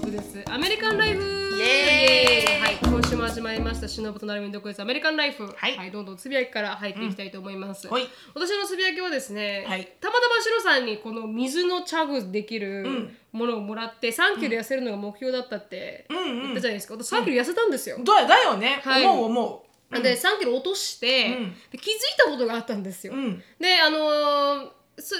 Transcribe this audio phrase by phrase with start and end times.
[0.00, 0.44] 忍です。
[0.50, 2.60] アメリカンライフイエーイ。
[2.60, 3.88] はい今週も始まりました。
[3.88, 4.82] 忍となるみんどこです。
[4.82, 8.02] アメリカンライフはいどんどんつぶやきから入っていきたいと思います、はい。
[8.34, 9.90] 私のつぶやきはですね、はい。
[9.98, 16.18] たまたまシロさんにこの水のチャグできるものをもらって3キロ痩せるのが目標だったってうん。
[16.18, 16.94] うん言ったじゃないですか。
[16.94, 19.04] 私3キロ痩せたんですよ、だだよね、はい。
[19.06, 21.54] 思う思で3キロ落として、うん。
[21.70, 23.42] で気づいたことがあったんですよ、ううん。
[23.58, 24.68] であのー
[24.98, 25.14] す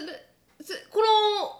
[0.62, 1.00] すこ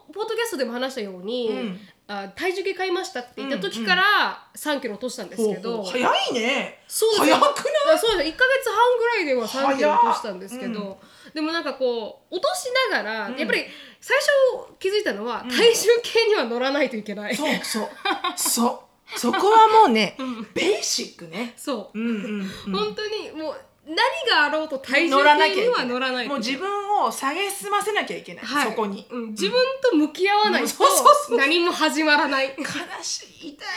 [0.08, 5.98] のポッドキャストでも話したように、うんあ体重計買いましたって言った時から3キロ落としたんですけど、早
[6.30, 6.84] いね。
[6.86, 7.50] そう早くない？
[7.94, 8.30] あそうです。
[8.30, 11.00] 1か月半ぐらいでは3キロ落としたんですけど、
[11.34, 13.36] でもなんかこう落としながら、うん。
[13.36, 13.64] やっぱり
[14.00, 17.34] 最初気づいたのは、体重計には乗らないといけない。
[17.34, 17.88] そうそう。
[18.36, 19.18] そう。
[19.18, 20.16] そこはもうね、
[20.54, 21.54] ベーシックね。
[21.56, 22.72] そう、うんうん、うん。
[22.72, 23.96] 本当にもう何
[24.28, 25.22] があろうと体重
[25.54, 26.24] 計には乗らない。
[26.24, 26.68] ともう自分
[27.04, 28.70] を下げすませなきゃいけない、はい。
[28.70, 29.06] そこに。
[29.10, 30.68] うん、自分と向き合わないと
[31.36, 32.54] 何も始まらない。
[32.58, 32.64] 悲
[33.02, 33.48] しい。
[33.50, 33.68] 痛い。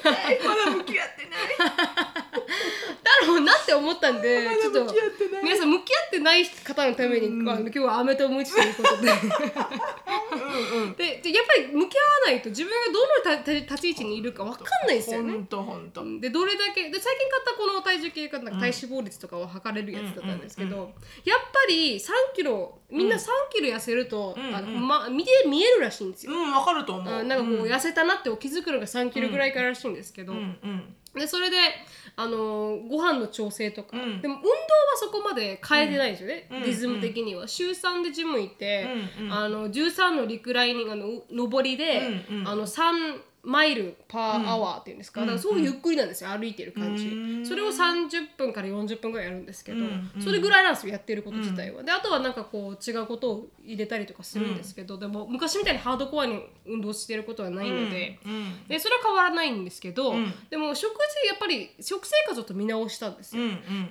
[0.00, 0.40] 痛い。
[0.42, 1.56] まだ向き合ってない。
[1.58, 5.44] だろうなって思ったんで、ちょっとまだ向き合ってない。
[5.44, 9.12] 皆さん向き合ってない方のために、まあ、今日は飴とムチということで。
[9.12, 10.94] うんうん。
[10.94, 12.76] ででやっぱり向き合わないと自分が
[13.26, 15.32] どのた立ち位置にいるか分かんないですよね。
[15.32, 15.46] ほん。
[15.46, 15.90] とほん。
[15.90, 20.92] とでどれだけで最近買ったこの体重計がなんか体脂肪率とかを測れるやつだったんですけど、
[21.24, 26.32] やっぱり3キロみんな3キロ痩せると、うんあのうんま、見て見えるらしいんですよ。
[26.32, 27.14] うんわかると思う。
[27.14, 27.70] あなんかこううん。
[27.70, 30.34] 痩せたなって気づくのが3キロぐらいかららしいんですけど、
[31.14, 31.56] でそれで、
[32.16, 34.20] あのーご飯の調整とか、うん。
[34.20, 34.52] でも運動は
[34.96, 36.62] そこまで変えてないんですよね、うん。
[36.62, 37.48] リズム的には。
[37.48, 38.88] 週3でジム行って、
[39.30, 45.26] あの13のリクライニングあの上りで、あの3マイルパーアワーっていうんですか,、うん。
[45.26, 47.46] だからすごいゆっくりなんですよ歩いてる感じ、うん。
[47.46, 49.84] それを30分から40分ぐらいやるんですけど、
[50.20, 58.66] それぐらいなんですよやってること自体は、であとはなんかこう違うことを入れたりとかするんですけど、でも昔みたいにハードコアに運動してることはないので、うん。
[58.68, 60.32] でそれは変わらないんですけど、うん。
[60.48, 63.42] でも食事やっぱり食生活をちょっと見直したんですよ、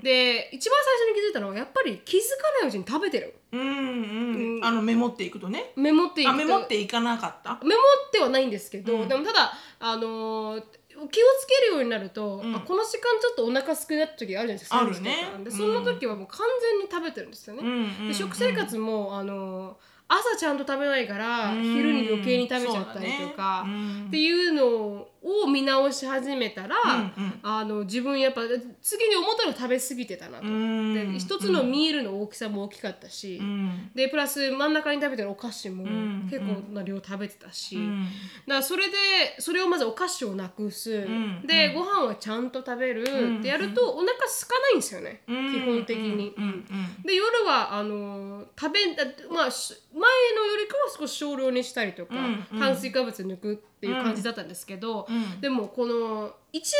[0.02, 4.66] で一番最初に気づいたのはやっぱり気づかないうちに食べてるうんうん。
[4.66, 5.72] あのメモっていくとね。
[5.76, 6.34] メモっていくと。
[6.34, 7.60] あメモっていかなかった？
[7.64, 9.08] メモってはないんですけど、うん。
[9.08, 12.56] でもただあのー気をつけるようになると、うん。
[12.56, 15.10] あこの時間ちょっとお腹すくなった時あるじゃないですかあるね。
[15.10, 15.38] 3時とか。
[15.38, 15.58] でうん。
[15.58, 17.64] その時はもう完全に食べてるんですよね、
[18.08, 19.74] で食生活もあのー
[20.14, 21.64] 朝ちゃんと食べないからうん。
[21.64, 23.66] 昼に余計に食べちゃったりとか、
[24.08, 27.40] っていうのを見直し始めたら、うんうん。
[27.44, 28.42] あの自分やっぱ
[28.82, 30.94] 次に思ったら食べ過ぎてたなと、うん。
[30.94, 33.92] で一つのミールの大きさも大きかったし、うん。
[33.94, 38.06] でプラス真ん中に食べてるお菓子もん結構な量食べてたし、うん。
[38.06, 38.14] だか
[38.48, 38.96] らそれで
[39.40, 46.34] それをまずお菓子をなくす、んでご飯はちゃんと食べる、んってやるとお腹空かないんですよね、うん基本的に。
[46.36, 46.66] うんうん
[47.06, 52.60] で夜はあの食べあまあし前のよりかは少し少量にしたりとか、うんうん。
[52.60, 55.42] 炭水化物抜くっていう感じだったんですけど、うん。
[55.42, 56.72] でもこの一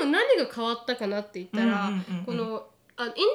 [0.00, 2.24] 番何が変わったかなって言ったら、うんうんうんうん。
[2.24, 3.28] このあインターミネ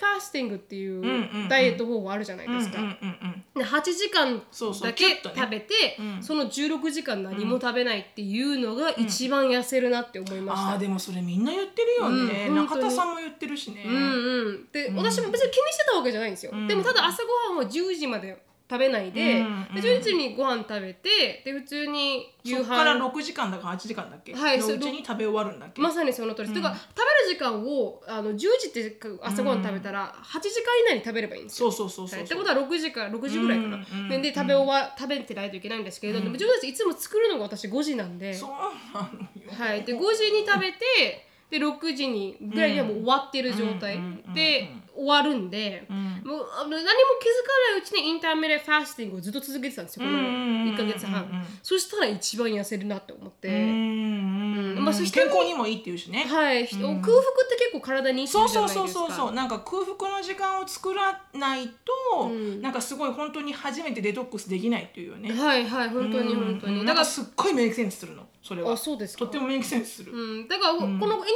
[0.00, 1.48] ファスティングっていんうんううん。
[1.48, 2.80] ダイエット方法あるじゃないですか。
[2.80, 4.42] うんうんうんで8時間
[4.82, 6.22] だけ食べてうん。
[6.22, 10.72] その16時間何も食べないっていうのが一番痩せるなって思いました。
[10.72, 16.66] あーでもそれみんな言ってるよね、うん中田さんも言ってるしね、うんうん、で、私も別に気にしてたわけじゃないんですよ、ん。
[16.66, 18.36] でもただ朝ごはんは10時まで
[18.68, 31.70] 食べないで,、うんで11時にご飯食べてで普通に夕そっから飯6時間だか8時間だっけ、はいのうちに食べ終わるんだっけ、まさにその通りです、だから食べる時間をあの10時って朝ごはん食べたら8時間以内に食べればいいんですよ。
[31.70, 39.26] そうそうそうそうはいってことは6時から6時ぐらいかな、うんうんでで食べ終わ食べてないといけないんですけれど、でも自分たちいつも作るのが私5時なんで、そうなのよ。
[39.52, 46.88] はい、で5時に食べてで6時にぐらいにはもう終わってる状態、うんうんうんうんで終わるんで、んもうあの何も
[47.20, 50.04] 気づかないうちにインターミネファスティングをずっと続けてたんですよ。
[50.04, 58.80] この1か月半、そしたら一番痩せるなって思って、まあそして健康にもいいっていうしね、はい、空腹って結構体にいいじゃそうないですか。
[58.80, 62.60] そうそうそうそうなんか空腹の時間を作らないと、うん。
[62.60, 65.88] なんかすごい本当に初めてデトックスできないっていうよね、はいはい。
[65.90, 68.72] 本当に本当に、だからすっごいメイクセンスするのそれは。
[68.72, 69.24] あそうですか。
[69.24, 71.26] とってもメイクセンスする、うん、だから、このインターミネファ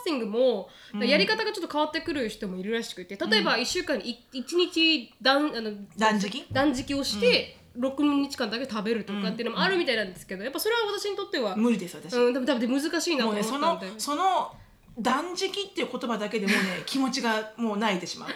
[0.00, 0.68] スティングも、
[1.00, 6.44] やり方がちょっと変わってくる人もいるらしくて例えば1週間に1日断あの断食？
[6.52, 14.52] 断食をして、6日間だけ食べるとかっていうのもあるみたいなんですけどやっぱそれは私にとっては、無理です私、うん、多分多分難しいなと思ったんで、その
[14.98, 18.28] 断食っていう言葉だけでもうね 気持ちがもう泣いてしまう。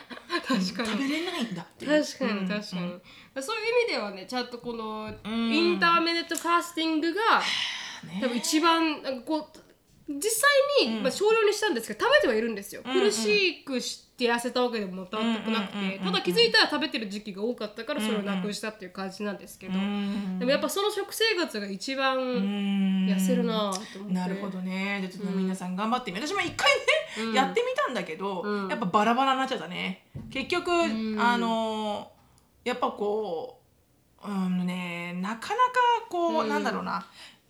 [0.47, 0.89] 確かに。
[0.89, 2.03] 食べれないんだっていう。
[2.03, 2.87] 確かに確かに、そういう
[3.83, 5.53] 意味ではねちゃんとこのん。
[5.55, 7.43] インターミネットファスティングが、
[8.07, 8.21] ね。
[8.23, 9.59] 多分一番なんかこう
[10.09, 11.03] 実際に、うん。
[11.03, 24.99] まあ、少量にしたんですけど食べてはいるんですよ、うんうん苦しくして痩せたわけでも全くなくて、うんうんうんうんただ気づいたら食べてる時期が多かったからそれをなくしたっていう感じなんですけど、うんでもやっぱその食生活が一番うん痩せるなと思って、なるほどね。
[25.01, 27.33] じゃあちょっと皆さん頑張ってみ私も一回ね、うん。
[27.35, 28.69] やってみたんだけど、うん。
[28.69, 30.07] やっぱバラバラになっちゃったね。
[30.31, 31.21] 結局、ん。
[31.21, 32.11] あの
[32.65, 33.61] やっぱこ
[34.25, 35.57] ううんねなかなか
[36.09, 36.49] こう、うん。
[36.49, 37.07] なんだろうな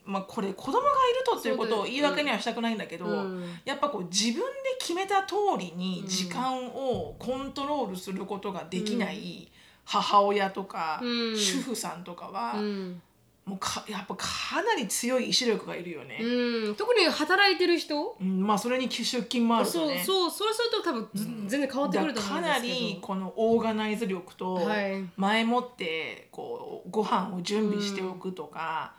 [0.06, 0.82] まあこれ子供がい
[1.18, 3.44] るとっていうことを言い訳にはしたくないんだけど、うん。
[3.64, 4.42] やっぱこう自分で
[4.78, 9.50] 決めた通りに時間をコントロールすることができない
[9.84, 11.36] 母親とか、うん。
[11.36, 13.02] 主婦さんとかは、うん。
[13.44, 16.18] もうかやっぱかなり強い意志力がいるよね。
[16.20, 18.16] うん、特に働いてる人？
[18.20, 20.02] うん、まあそれに出勤もあるとそうね。
[20.04, 22.74] そうそれすると多分ず、全然変わってくると思うんですけど。
[22.74, 25.00] かなりこのオーガナイズ力とはい。
[25.16, 28.94] 前もってこうご飯を準備しておくとか、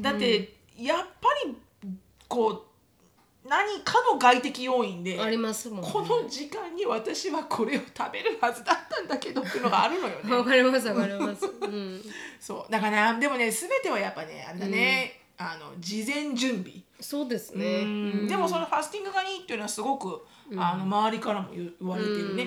[0.00, 1.56] だってやっぱり
[2.28, 2.62] こう
[3.48, 5.88] 何かの外的要因でありますもんね。
[5.90, 10.44] この時間に私はこれを食べるはずだったんだけどっていうのがあるのよわね。
[10.50, 12.02] かりますわかります、うん、
[12.40, 12.72] そう。
[12.72, 16.82] だからでもね全てはやっぱねあれだね、あの事前準備。
[17.00, 18.28] そうですね、うん。
[18.28, 20.24] でもそのファスティングがいいっていうのはすごく、
[20.56, 22.44] あの周りからも言言われてるね。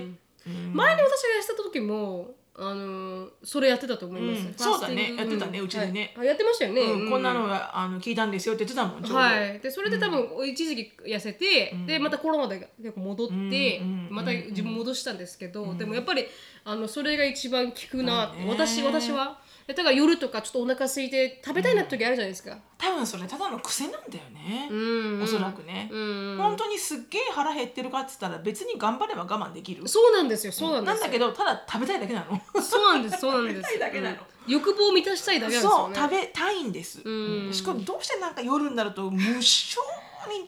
[0.48, 0.74] うん。
[0.74, 2.32] 前に私がやってた時も
[2.62, 4.46] あのそれやってたと思います、うん。
[4.46, 4.72] ファスティング。
[4.72, 6.14] そうだねやってたねうちでね。
[6.16, 6.28] はい。
[6.28, 7.10] あやってましたよね、うん。
[7.10, 9.16] こんなのはがあの聞いたんですよって言ってたもんちょうど。
[9.16, 16.26] はい、でそれで多分一時期痩せて、でまたコロナで結構戻って、うんまた自分戻したんですけど、でもやっぱり
[16.66, 18.50] あのそれが一番効くなって、まあね。
[18.52, 19.40] 私私は
[19.74, 24.68] だから夜とかちょっとお腹空いて食べたいなって時あるじゃないですか、多分それただの癖なんだよね。
[24.72, 24.76] う
[25.20, 25.90] んおそらくね。
[25.92, 29.88] うん本当にすっげえ腹減ってるかっつったら別に頑張れば我慢できる。
[29.88, 32.62] そうなんですよそうなんですよなんだけどただ食べたいだけなの。
[32.62, 37.02] そうなんですそうなんです食べたいだけなのうん欲望を満たしたいだけなんですよねそう食べたいんです。
[37.04, 39.30] うんしかもどうしてなんか夜になると無性？
[39.30, 39.44] に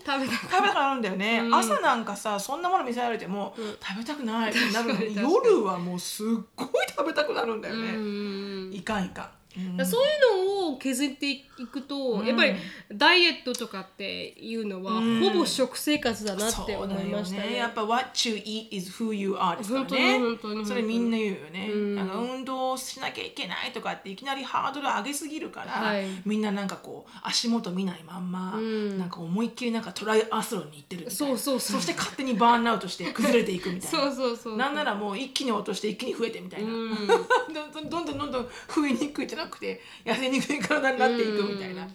[0.06, 1.00] 食べたくなる。
[1.00, 1.56] んだよね、うん。
[1.56, 8.74] 朝なんかさそんなもの見せられても、食べたくないってなるのに 夜はもうすっごい食べたくなるんだようね、ん。
[8.74, 9.86] いかんいかん、うん。
[9.86, 10.06] そうい
[10.60, 12.26] うのを削っていくと、うん。
[12.26, 12.54] やっぱり
[12.94, 15.20] ダイエットとかっていうのは、うん。
[15.22, 17.52] ほぼ食生活だなって思いましたね。
[17.52, 17.58] ね。
[17.58, 20.20] やっぱ What you eat is who you are ですからね。
[20.20, 21.96] 本当にそれみんな言うよね、うん。
[21.96, 26.06] なんか運動しなきゃいけないとかっていきなりハードル上げすぎるから、はい。
[26.26, 28.98] みんななんかこう足元見ないまんま、うん。
[28.98, 31.12] なんか思いっきりなんかトライアスロンに行ってるみたいな。
[31.12, 31.82] そうそうそう。
[31.82, 34.00] そして勝手にバーンアウトして崩れていくみたいな。
[34.00, 37.08] そうそうそうなんならもう一気に落として一気に増えてみたいな、うん。
[37.54, 41.88] どんどんどんどんどん増えにくいじゃなくて痩せにくい体になっていくみたいな、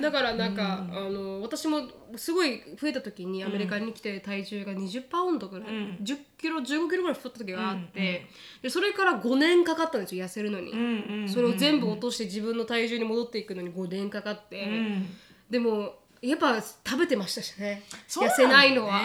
[0.00, 1.82] だからなんか、あの私も
[2.16, 5.98] すごい増えた時にアメリカに来て体重が20パウンドぐらい、うん。
[6.02, 8.20] 10キロ15キロぐらい太った時があって、うんうん
[8.62, 15.06] でそれから5年かかったんですよ痩せるのに、うんうんうんそれを全部落として自分の体重に戻っていくのに5年かかって、うん。
[15.50, 17.82] でもやっぱ食べてましたしね。
[18.08, 19.00] 痩せないのは。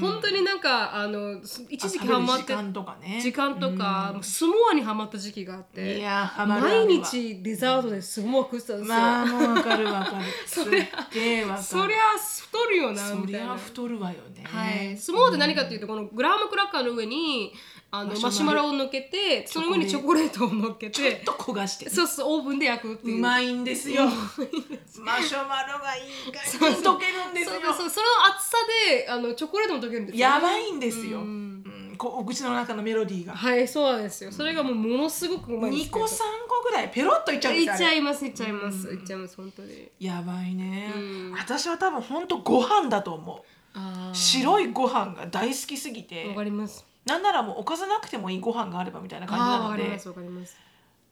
[0.00, 3.20] 本当になんかあのす一時期ハマって時間とかね。
[3.20, 10.24] 時間とか、スモアにハマった時期があっていや毎日デザートでスモア食ってたんですよ、まあもうわかるわかる。
[10.44, 11.62] そりゃすっげえわかる。
[11.62, 13.52] そりゃ太るよなそりみたいな。
[13.52, 14.44] ゃ太るわよね。
[14.44, 17.52] はい、スモアって何かっていうとこのグラハムクラッカーの上に
[17.92, 18.66] あのマシュマロ。
[18.66, 23.18] を乗っけてその上にチョコレートを乗っけちょってと焦がしてそうそうオーブンで焼くっていう。
[23.18, 24.04] うまいんですよ。
[24.04, 27.60] マシュマロがいい感じに溶けるんですよ。
[27.62, 28.06] そうそうその
[28.36, 28.56] 厚さ
[28.92, 31.92] であのチョコレートも溶けるんですよやばいんですよ、ううん。
[31.92, 33.34] ん、こうお口の中のメロディーが。
[33.34, 34.30] はいそうなんですよ。
[34.30, 36.04] それがもうものすごくうまいんです2けど。
[36.06, 39.88] 個3個ぐらいペロッといっちゃうんいですよあれっちゃいますいっちゃいますいっちゃいます本当に。
[39.98, 41.32] やばいね、うん。
[41.32, 43.42] 私は多分ほんとご飯だと思う。
[43.74, 46.26] あ白いご飯が大好きすぎて。
[46.28, 49.98] わかりますなんならもうおかずなくてもいいご飯があればみたいな感じあなので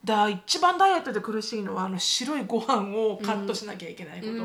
[0.04, 4.40] だ一番ダイエットで苦しいのはあの白いご飯をカットしなきゃいけないこと、うー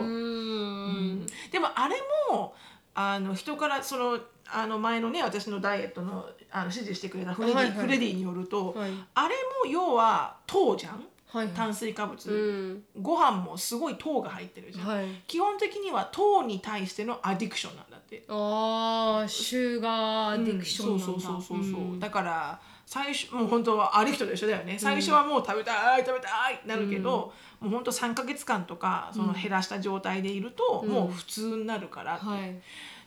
[1.13, 1.27] ん。
[1.51, 1.95] でもあれ
[2.31, 2.55] も
[2.95, 7.77] あの人からそのあの前のね私のダイエットのあの指示してくれたフレディ,、はいはい。
[7.77, 8.91] フレディによると、はい。
[9.13, 11.03] あれも要は糖じゃん？
[11.27, 12.83] はい炭水化物、うん。
[13.03, 15.05] ご飯もすごい糖が入ってるじゃん、はい。
[15.27, 21.05] 基本的には糖に対してのアディクションなんだってああシュガーアディクションなんだ。
[21.05, 21.99] そうそうそうそうそう、ん。
[21.99, 32.39] だから最初もう本当はアディクトと一緒だよね最初はもう食べたい食べたいなるけど、もう本当3か月間とかその減らした状態でいると、もう普通になるからって、はい。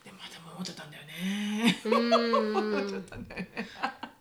[0.07, 1.77] でまた思っちゃったんだよね。
[1.85, 3.69] 思っちゃったんだよね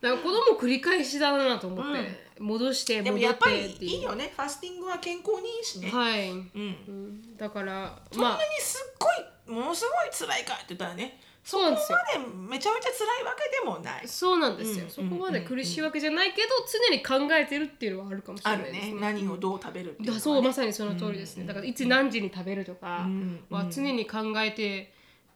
[0.01, 4.33] だから子供繰り返しだなと思って、戻してで戻ってもやっぱりいいよね。
[4.35, 6.45] ファスティングは健康にいいしね、はい、うん。
[6.53, 7.37] うん。
[7.37, 8.37] だからそんなまあ。
[8.37, 11.99] にすっごいものすごい辛いかって言ったらねそうなんですよ。
[12.17, 14.07] までめちゃめちゃ辛いわけでもない。
[14.07, 18.71] そうなんですよ、うんそこまで苦しいわけじゃないけど、常に考えてるっていうのはあるかもしれない。
[18.71, 18.95] ですね。
[18.99, 20.15] 何をどう食べるっていうね。
[20.15, 24.91] だそうまさにその通りですね、だからいつ何時に食べるとかうんは常に考えて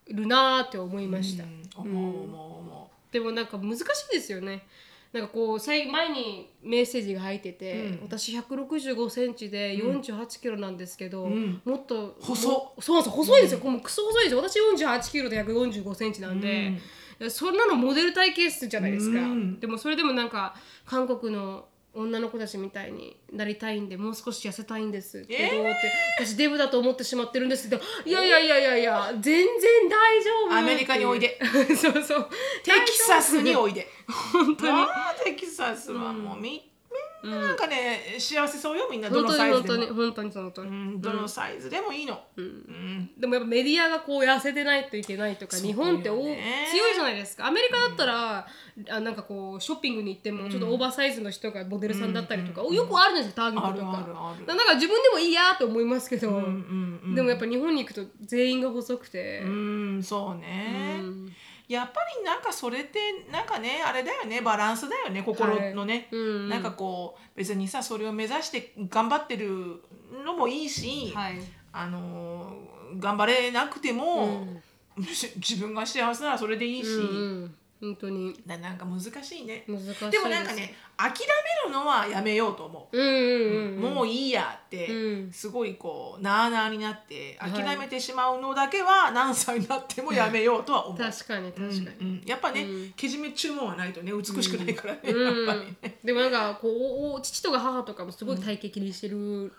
[0.07, 4.65] るなーって思いました、うん思う思う思でもなんか難しいですよね
[5.11, 7.99] なんかこう前にメッセージが入ってて、うん。
[8.03, 11.61] 私165センチで48キロなんですけど、ん。
[11.65, 13.15] もっと細もそうなんですよ。
[13.15, 14.41] 細いですよ、もうクソ細いですよ。
[14.41, 16.77] 私48キロで145センチなんで、
[17.29, 19.59] そんなのモデル体型じゃないですか、うん。
[19.59, 25.91] でもそれでもなんか韓国の女の子たちみたいになりたいんでもう少し痩せたいんですけど、って。
[26.19, 31.39] 私デブだと思ってしまってるんですけどいやいやいやいやいや全然大丈夫アメリカにおいで。
[31.75, 32.29] そうそう。
[32.63, 33.87] テキサスにおいで。
[34.33, 34.87] 本当に。
[35.23, 36.69] テキサスはもうみ
[37.23, 37.31] みん。
[37.31, 39.09] ななんかね幸せそうよみんな。
[39.09, 39.77] どのサイズでも。
[39.77, 42.19] 本当に本当にその通り、うんどのサイズでもいいの。
[42.35, 43.11] うん。
[43.17, 46.37] でもやっぱメディアがこう痩せてないといけないとか日本ってお強い
[46.93, 47.47] じゃないですか。
[47.47, 48.47] アメリカだったら、
[48.89, 54.35] あなんかこうショッピングに行ってもちょっとオーバーサイズの人がモデルさんだったりとか、よくあるんですよターゲットとか。
[54.47, 57.15] なんか自分でもいいやと思いますけど、うんうんうん。
[57.15, 61.31] でもやっぱ日本に行くと全員が細くて、うんそうね、うん
[61.69, 62.99] やっぱりなんかそれって
[63.31, 66.19] なんかねあれだよねバランスだよね心のね、はい。
[66.19, 69.81] うんなんかこう別にさそれを目指して頑張ってる
[70.25, 71.39] のもいいし、はい。
[71.71, 74.43] あのー頑張れなくても、
[74.97, 75.05] うん。
[75.05, 78.39] し自分が幸せならそれでいいし、うんうん本当に。
[78.45, 79.63] ななんか難しいね。
[79.67, 81.11] 難しいでもなんかね諦
[81.65, 82.97] めるのはやめようと思う。
[82.97, 83.93] うんうんうんうん。
[83.95, 85.31] もういいやって、うん。
[85.31, 87.51] すごいこうなあなあになってはい。
[87.51, 90.97] 諦めてしまうのだけは何歳になってもやめようとは思う。
[90.99, 92.23] 確かに確かに、うんうん。
[92.25, 92.93] やっぱね、うん。
[92.95, 95.47] けじめ注文はないとね美しくないからね、うん。
[95.47, 95.99] やっぱりね。
[96.03, 99.53] でもなんかこうおお父とか母とかもすごい体型気にしてる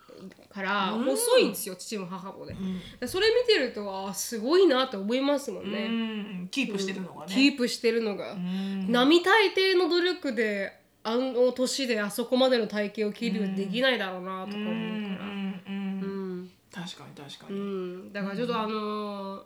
[0.52, 1.04] から、うん。
[1.04, 2.56] 細いんですよ父も母もね、
[2.98, 6.48] でそれ見てるとあすごいなと思いますもんうね、ん。
[6.50, 7.32] キープしてるのがね。
[7.34, 8.90] キープしてるのが、うん。
[8.90, 15.24] 並大抵の努力であの年であそこまでの体型を切るできないだろうなとか思うから。
[15.26, 17.58] うん確かに確かうに。
[17.58, 18.12] ん。
[18.12, 19.42] だからちょっとあのー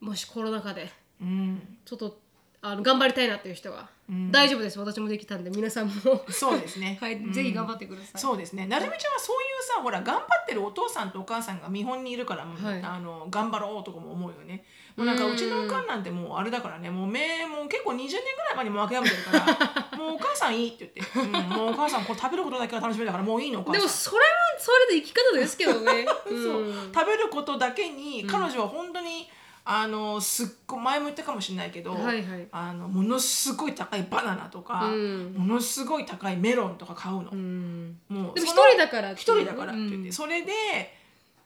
[0.00, 0.90] もしコロナ禍で
[1.20, 1.78] うん。
[1.84, 2.18] ちょっと
[2.60, 3.88] あの頑張りたいなっていう人は、
[4.30, 4.78] 大丈夫です。
[4.78, 5.92] 私もできたんで皆さんも。
[6.28, 6.98] そうですね。
[7.00, 8.20] はい、ぜひ頑張ってください。
[8.20, 8.66] そうですね。
[8.66, 12.82] なるみちゃんはそういうさ、ほら頑張ってるお父さんとお母さんが見本にいるから、はい。
[12.82, 14.64] あの頑張ろうとかも思うよね。
[14.96, 19.44] もうなんかうちのおかんなんてもうあれだからね、もう目もう結構20年ぐらい前にもう諦めてるから、
[19.98, 23.72] もうお母さんいいって言って、うん、もうお母さんこれ食べることだけが楽しみだからもういいのお母。
[23.72, 24.22] でもそれも
[24.58, 26.06] それで生き方ですけどね。
[26.28, 26.36] そう。
[26.62, 26.92] うん。
[26.92, 29.28] 食べることだけに彼女は本当に、
[29.66, 32.46] あのすっごい前も言ったかもしれないけど、はいはい。
[32.52, 35.34] あのものすごい高いバナナとか、うん。
[35.34, 37.30] ものすごい高いメロンとか買うの。
[37.30, 37.98] うん。
[38.08, 40.12] もうでも一人だから一人だからって言って、うん。
[40.12, 40.52] それで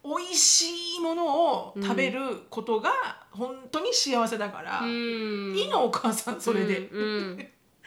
[0.04, 2.20] 美味しいものを食べる
[2.50, 2.90] ことが
[3.30, 5.56] 本当に幸せだから、うん。
[5.56, 6.90] いいのお母さんそれで、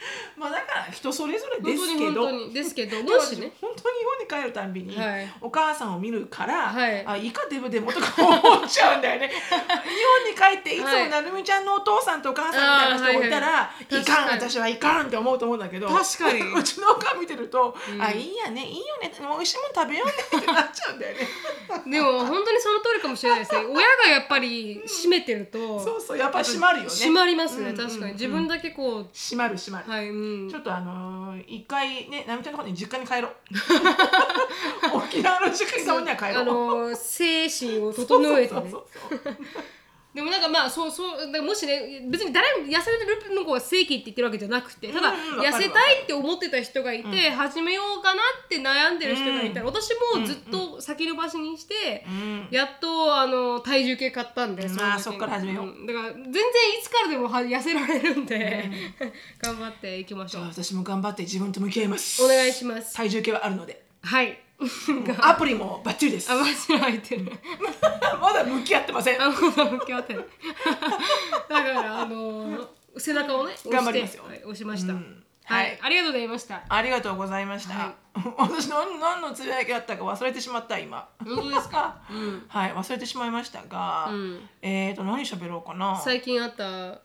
[0.36, 2.26] まあだから人それぞれですけど。
[2.26, 3.52] 当にですけど でもしね。
[3.60, 5.32] 本当に日本に帰るたんびに、はい。
[5.40, 7.06] お母さんを見るから、はい。
[7.06, 9.28] あいいかデブでもとか思っちゃうんだよね。
[9.30, 13.94] 日本に帰っていつもはいなるみちゃんのお父さんとお母さんみたいな人がいたら、はい。
[13.94, 16.40] はいいかん私はいかんって思うと思うんだけど確かに。
[16.52, 18.02] うちのお母見てると、うん。
[18.02, 21.28] あいいやねいいよね美味しいもの食べようねってなっちゃうんだよね。
[21.86, 22.71] でも本当にそ
[23.12, 23.58] もしれないですね。
[23.70, 26.90] 親がやっぱり閉めてるとそうそうやっぱ閉まるよね。
[26.90, 28.12] 閉まりますねうん確かうんに。
[28.14, 30.50] 自分だけこ閉まる閉まる、うはいうん。
[30.50, 33.32] ちょっとあのー一回ねなみちゃんの方に実家に帰ろう。
[34.96, 36.34] 沖縄の実家にたまには帰ろう。
[36.40, 36.44] あ
[36.90, 38.72] の精神を整えてね
[40.14, 52.48] でもなんかまあそうそうだからもしね別に誰も痩せるの子が正規って言ってるわけじゃなくてただ、うんうんわかる痩せたいって思ってた人がいて、始めようかなって悩んでる人がいたら、私もずっと先延ばしにして、うん。
[52.50, 54.72] やっとあの体重計買ったんで、うん。
[54.72, 54.92] の時に。
[54.92, 55.66] あーそっから始めよう。
[55.66, 55.86] ん。
[55.86, 56.42] だから全然い
[56.82, 58.70] つからでもは痩せられるんで、
[59.40, 62.22] 頑張っていきましじょう私も頑張って自分と向き合います。
[62.22, 62.94] お願いします。
[62.94, 63.82] 体重計はあるので。
[64.02, 64.38] はい
[65.20, 66.30] アプリもバッチリです。
[66.32, 67.32] あマジで入ってる。
[68.20, 69.22] まだ向き合ってません。
[69.22, 70.30] あ、まだ向き合ってる。
[71.48, 74.24] だから、あの背中をね、頑張りますよ。
[74.24, 75.24] はい、押しました、うん。
[75.44, 75.74] ははい。
[75.74, 76.62] い、ありがとうございました。
[76.68, 77.94] ありがとうございました、は
[78.38, 81.08] 私何何のつぶやきだったか忘れてしまった今。
[81.24, 81.96] 本当ですか？
[82.10, 82.44] うん。
[82.48, 82.72] はい。
[82.72, 84.48] 忘れてしまいましたが、うん。
[84.60, 86.00] えーと何喋ろうかな。
[86.00, 87.00] 最近あった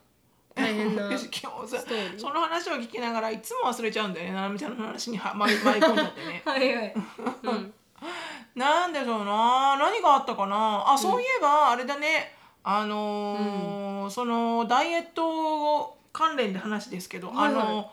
[0.58, 1.04] 大変な。
[1.18, 2.20] そトーリー。
[2.20, 6.42] その話を聞きながらいつも忘れちゃうんだよねななみちゃんの話には 舞い込んじゃってね。
[6.46, 6.94] はいはい。
[7.44, 7.74] うん。
[8.56, 9.78] なんでしょうな？
[9.78, 10.84] 何があったかな？
[10.88, 12.36] あそういえばあれだね。
[12.64, 17.62] あのーそのダイエット関連で話ですけど、はいはい。
[17.64, 17.92] あの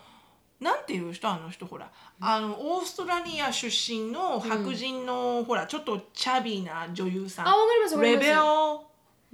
[0.60, 1.90] なんていう人あの人ほら。
[2.20, 7.48] あのオーストラリア出身の白人の、ほらちょっとチャビーな女優さん。
[7.48, 8.26] あ、わかりますわかります。
[8.28, 8.40] レベル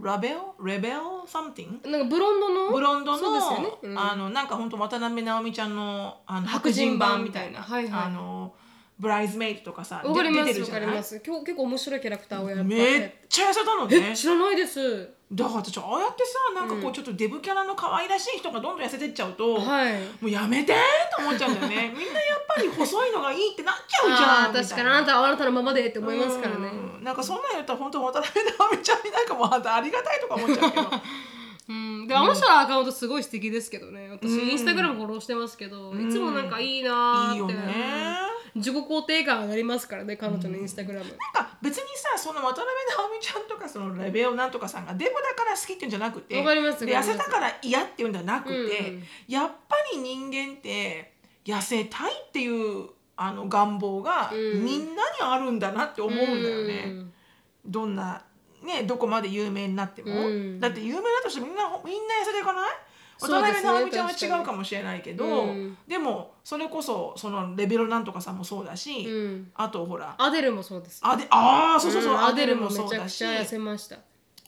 [0.02, 1.88] ラベルレベル something?
[1.90, 2.73] なんかブロンドの？
[2.73, 3.69] ブロンドのそうですよね。
[3.83, 3.99] うん。
[3.99, 8.02] あのなんか本当渡辺直美ちゃんのあの白白人人版版みたいな、はいはい。
[8.04, 8.54] あの
[8.99, 10.83] ブライズメイドとかさわかりま出てるじゃない？
[10.83, 11.23] わかります。
[11.26, 12.64] 今日結構面白いキャラクターをやった。
[12.64, 20.75] めっちゃ痩せたのえね知らないですだから私ああやってさなんかこうちょっとデブキャラの可愛らしい人がどんどん痩せてっちゃうと、はいもうやめて
[21.16, 22.19] と思っちゃうんだよねみんな
[22.54, 24.88] ぱり細いのがいいってなっちゃうじゃあんー確かに。
[24.88, 26.69] あなたはあなたのままでって思いますからね。
[26.69, 27.04] うん。
[27.04, 30.90] なんかそんなん言ったら本当渡辺直美ちゃんになんかもうあんたありがたいとか思っちゃうけど。
[31.69, 34.09] うん、であの人のアカウントすごい素敵ですけどね。
[34.11, 34.49] 私、うん。
[34.49, 36.09] インスタグラムフォローしてますけど、ん。
[36.09, 37.35] いつもなんかいいなーって。
[37.35, 38.30] いいよね。
[38.54, 42.66] 自己肯定感上がりますからね彼女のインスタグラム、なんか別にさその渡辺
[42.97, 49.02] 直美ちゃんとかそのレベオなんとかさんがデブだから好きっていうんじゃなくてわかりますで痩せたから嫌っていうんじゃなくて、うん。
[49.28, 51.12] やっぱり人間って
[51.44, 54.64] 痩せたいっていうあの願望がうん。
[54.64, 56.85] みんなにあるんだなって思うんだよね。
[56.87, 57.12] うん。
[57.66, 58.23] どんな
[58.62, 60.61] ねどこまで有名になっても、うん。
[60.61, 62.70] だって有名だとしてみんなみんな痩せていかない？
[63.20, 65.76] 渡辺直美ちゃんは違うかもしれないけど、うん。
[65.87, 69.50] でもそれこそそのレベルなんとかさんもそうだし、うん。
[69.54, 71.00] あとほらアデルもそうです。
[71.02, 72.25] アデああそうそうそう、ん。
[72.25, 73.99] アデルもめそうだしちゃくちゃ痩せました。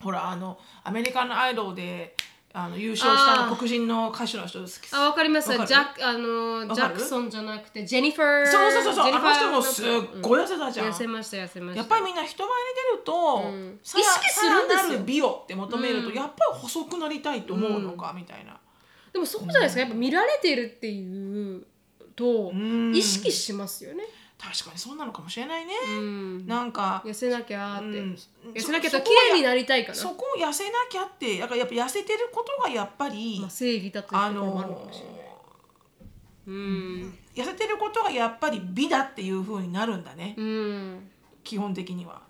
[0.00, 2.16] ほらあのアメリカのアイドルで
[2.54, 5.50] あの優勝したの黒人の歌手の人好きあわかります。
[5.50, 9.04] ジャックあのジャクソンじゃなくてジェニファーそうそうそうそう。
[9.04, 9.86] あジェニファーの人もすっ
[10.20, 11.78] ごい痩せたじゃん、痩せました痩せました。
[11.80, 12.56] やっぱりみんな人前に
[12.92, 13.80] 出ると、うん。
[13.82, 15.00] 意識するんですよ。
[15.04, 16.14] 美をって求めると、うん。
[16.14, 18.58] やっぱり細くなりたいと思うのか、みたいな。
[19.12, 19.80] でもそうじゃないですか？
[19.80, 21.64] やっぱ見られてるっていう
[22.14, 22.94] とうん。
[22.94, 24.04] 意識しますよね
[24.42, 25.72] 確かにそうなのかもしれないね。
[25.86, 26.46] うん。
[26.48, 28.18] なんか、痩せなきゃーって、うん。
[28.52, 35.16] 痩せなきゃとそ綺麗になりたいかなそこを痩せなきゃってやっぱやっぱ痩せてることがやっぱり、まあ、正義だというあところもあるかもしれない、
[36.48, 37.18] うん。
[37.36, 41.10] 痩せてることがやっぱり美だっていう風になるんだね、うん、
[41.44, 42.22] 基本的には。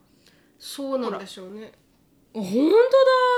[0.58, 1.72] そうなんでしょうね。
[2.34, 2.72] あ本当だ。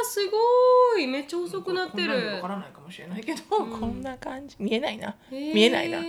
[0.05, 1.07] すごい。
[1.07, 4.57] めっちゃ細くなってこんなんでわるからないかもしれないけど、こんな感じ。
[4.59, 5.17] 見えないな。
[5.31, 6.01] 見えないな。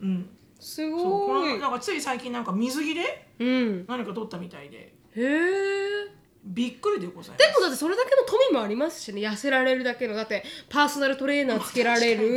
[0.00, 0.30] うん。
[0.62, 3.84] すそうこごいのなんかつい最近なんか水着でうん。
[3.88, 4.78] 何か取ったみたいで。
[4.78, 6.11] へえ
[6.52, 7.38] びっくりでございます。
[7.38, 9.22] でもだってそれだけの富もありますしね。
[9.22, 10.14] 痩せられるだけの。
[10.14, 12.36] だってパーソナルトレーナーつけられる。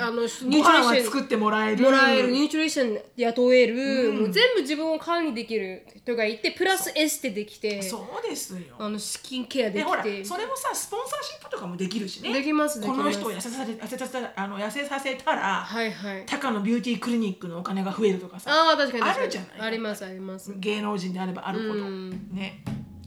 [0.00, 1.82] あのニュートリご飯はション作ってもらえる。
[1.82, 2.30] もらえる。
[2.30, 4.18] ニュートリション雇える、うん。
[4.20, 7.82] もう全部自分を管理できる人がいてプラスエステできて。
[7.82, 8.76] そうですよ。
[8.78, 10.24] あのスキンケアできて。
[10.24, 12.32] それもさスポンサーシップとかもできるしね。
[12.32, 16.24] できますできこの人を痩せさせ痩せさせあの痩せさせたらはいはい。
[16.26, 18.50] 高野ビューティークリニックのお金が増えるとかさ。
[18.52, 19.02] ああ確かに。
[19.02, 19.60] あるじゃない。
[19.60, 20.52] ありますあります。
[20.56, 21.84] 芸能人であればあるほど。
[21.84, 22.10] うん。
[22.32, 22.62] ね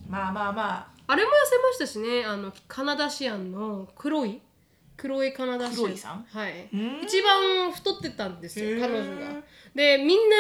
[0.10, 1.16] まあまあまあ。
[1.16, 4.42] れも痩せましたしねあのカナダシアンの黒い
[4.98, 5.76] 黒いカナダシアン。
[5.78, 6.26] 黒いさん？
[6.30, 6.68] はい。
[6.74, 7.02] うん。
[7.04, 9.42] 一番太ってたんですよ彼女が。
[9.74, 10.36] でみんな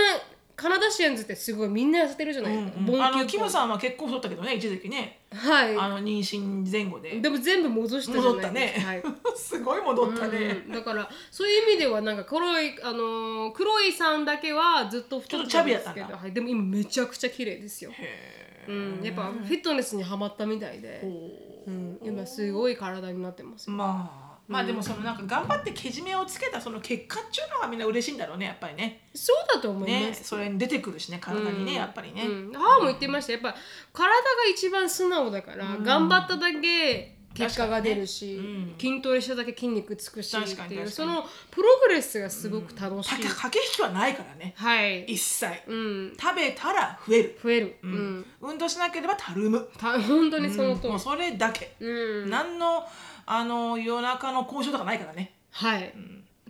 [0.55, 5.19] カナダシアンズってすごいみんな痩せてるじゃあ、ないですか、うんうん、あのキムさんは結構太ったけどね一時期ね。
[5.33, 5.77] はい。
[5.77, 7.21] あの妊娠前後で。
[7.21, 9.37] でも全部戻したじゃ戻ったねないですか、はい。
[9.37, 18.38] すごい戻ったね、うんだからそういう意味ではなんか黒いあのー黒いさんだけはずっと太ってたんですけど、はい、でも今めちゃくちゃ綺麗ですよ、へ
[18.69, 21.01] うん、やっぱフィットネスにはまったみたいで。
[21.67, 23.73] うん、今すごい体になってますよ。
[23.73, 29.09] まあまあでもそのなんか頑張ってけじめをつけたその結果っていうのがみんな嬉しいんだろうねやっぱりね。
[29.13, 33.33] そうだと思いねます、それに出てくるしね体にね、やっぱりね、うん、母も言ってました。
[33.33, 33.55] やっぱ
[33.93, 34.15] 体が
[34.51, 38.73] 一番素直だから、頑張っただけ結果が出るし、確かにね。
[38.79, 44.53] 筋トレしただけ筋肉つくしっていうそのプログレスがすごく楽しい、かけ駆け引きはないからね。
[44.57, 45.47] はい、一切。
[45.67, 48.19] うん、食べたら増える、増える、ううん。
[48.19, 52.29] ん運動しなければたるむ、た 本当にその通り、もうそれだけ、うん。
[52.29, 52.85] 何の
[53.25, 55.33] あの夜中の交渉とかないからね。
[55.51, 55.93] はい、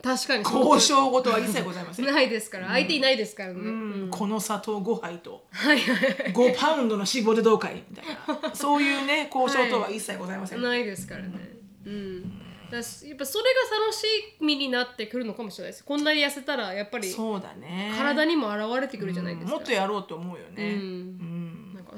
[0.02, 3.64] 確かに交渉事は一切ございません、ないですから、相手いないですからね、う
[4.08, 4.08] ん。
[4.12, 5.94] この砂糖5杯とはいは
[6.28, 6.34] い。
[6.34, 8.06] 5パウンドの脂肪でどうかいみたい
[8.44, 8.56] な。
[8.56, 11.32] そういうね交渉とは一切ございません、ないですからね。
[11.86, 12.32] うん。
[12.70, 14.06] だしやっぱそれが楽し
[14.40, 15.84] みになってくるのかもしれないです。
[15.84, 17.92] こんなに痩せたらやっぱりそうだね。
[17.98, 21.29] 体にも現れてくるじゃないですか、もっとやろうと思うよね、うん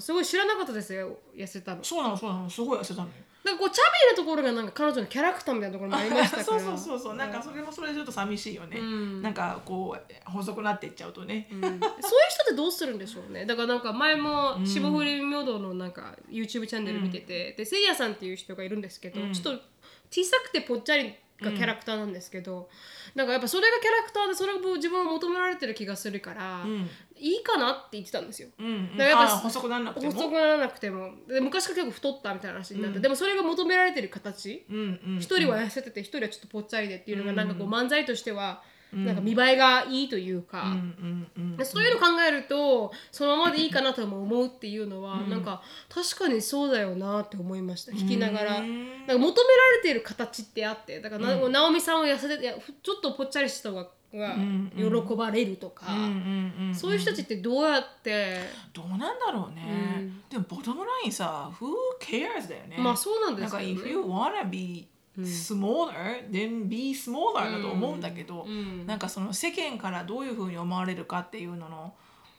[0.02, 1.84] すごい知らなかったですよ痩せたの。
[1.84, 2.50] そうなのそうなの。
[2.50, 3.14] すごい痩せたのよ。
[3.44, 6.44] なんかこうチャビーなところがなんか彼女のキャラクターみたいなところもありましたから。
[6.44, 7.16] そうそうそうそう。
[7.16, 9.22] なんかそれもそれでちょっと寂しいよね、うん。
[9.22, 11.62] なんかこう細くなっていっちゃうとね、うん。
[11.62, 13.46] そういう人ってどうするんでしょうね。
[13.46, 19.34] だからなんか前も霜降り明星のなんか YouTube チャンネル見てて、でせいやさんっていう人がいるんですけど、うん。
[19.34, 19.64] ちょっと
[20.12, 22.70] 小さくてぽっちゃりがキャラクターなんですけど、
[23.16, 26.90] なんかやっぱそれがキャラクターでそれが自分を求められてる気がするから、うん。
[27.18, 28.50] いいかなって言ってたんですよ。
[28.58, 30.12] うんうん、だからやっぱあ細くならなくても？
[30.12, 31.12] 細くならなくても。
[31.28, 33.02] で昔から結構太ったみたいな話になって、うん。
[33.02, 34.66] でもそれが求められてる形。
[34.70, 47.92] うんうん一人は痩せてて一人はちょっとぽっちゃりでっていうのがなんかこう漫才としてはなんか見栄えがいいというか、うんうんうんでそういうの考えるとそのままでいいかなとも思うっていうのは、なんか確かにそうだよなって思いました。
[47.92, 48.60] 聞きながら。
[48.60, 51.02] うんなんか求められている形ってあって。
[51.02, 54.36] だからな、直美さんを痩せていやふちょっとぽっちゃりした方が
[54.76, 58.40] 喜ばれるとか、うんうんうんそういう人たちってどうやって、
[58.74, 62.78] どうなんだろうね、でもボトムラインさ Who cares だよね。
[62.78, 63.90] まあそうなんでなんかすよ if ね。
[63.92, 68.86] you wanna be smaller、then be smaller だと思うんだけど、うん。
[68.86, 71.94] なんかその世間からどういうふうに思われるかっていうのの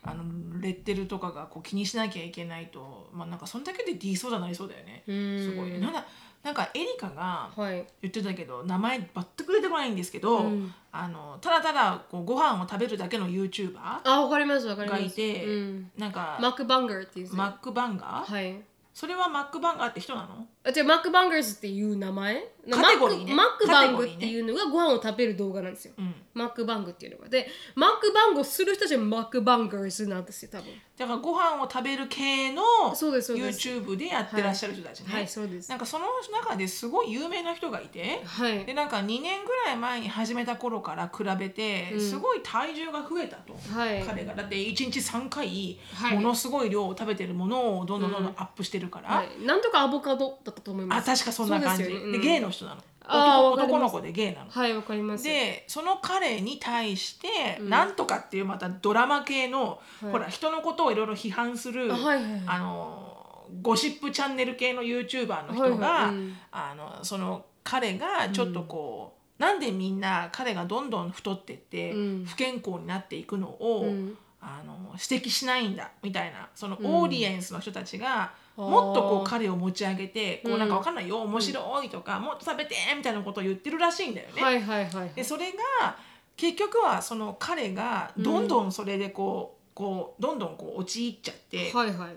[0.04, 0.24] あの
[0.60, 5.38] レッテルとかがこう気にしなきゃいけないとまあなんかそんだけで D そうじゃなりそうだよね、うん。
[5.40, 5.70] すごい。
[5.78, 6.04] なんだ
[6.42, 9.06] なんかエリカがはい、言ってたけど名前全
[9.46, 10.74] く出てこないんですけど、うん。
[10.90, 15.00] あのただただこうご飯を食べるだけの YouTuber あわかりますわかります。
[15.02, 18.60] がいて、うん、なんかマックバンガーっていうマックバンガー、はい。
[18.94, 20.46] それはマックバンガーって人なの？
[20.64, 22.34] あじゃあマックバンガーズっていう名前？
[22.70, 23.34] カテゴリーね。
[23.34, 25.94] マックマックバングっていうのがご飯を食べる動画なんですよ。
[25.98, 27.28] うんマックバングっていうのが。
[27.28, 30.72] でマックバングをする人たちはマックバンガーズなんですよ多分。
[30.96, 32.62] だからご飯を食べる系の
[32.94, 33.68] そうですそうです。
[33.68, 35.68] YouTube でやってらっしゃる人たちね、はいそうです。
[35.68, 38.64] なんかその中ですごい有名な人がいてはい。
[38.64, 44.02] でなんか2年ぐらい前に始めた頃から比べてすごい体重が増えたと、はい。
[44.02, 44.34] 彼が。
[44.34, 46.14] だって1日3回はい。
[46.14, 51.10] ものすごい量を食べてるものをどんどんどんどんアップしてるから、はい、なんとかアボカドだったと思います。
[51.10, 51.84] あ確かそんな感じ。
[51.84, 51.96] で,、ね。
[51.96, 52.20] うん。
[52.20, 54.50] ゲイの人なの男の子でゲイなの。
[54.50, 55.24] はい、わかります。
[55.24, 60.12] でその彼に対して、なんとかっていうまたドラマ系の、はい。
[60.12, 62.42] ほら人のことをいろいろ批判するあはいはいはい。
[62.46, 66.36] あのゴシップチャンネル系の YouTuber の人が、はいはいうん。
[66.50, 72.24] あのその彼がちょっとこう、なんでみんな彼がどんどん太ってって、うん。
[72.24, 74.16] 不健康になっていくのを、うん。
[74.44, 78.32] あの指摘しないんだみたいなそのオーディエンスの人たちが、
[78.70, 80.58] もっとこう彼を持ち上げてこううん。
[80.58, 84.42] なんかわかんないよ面白いとか、もっと食べてみたいなことを言ってるらしいんだよね。
[84.42, 85.10] はいはいはい。
[85.14, 85.96] でそれが
[86.36, 92.16] 結局はその彼がどんどんそれでこう,、こうどんどんこう陥っちゃって、はいはい。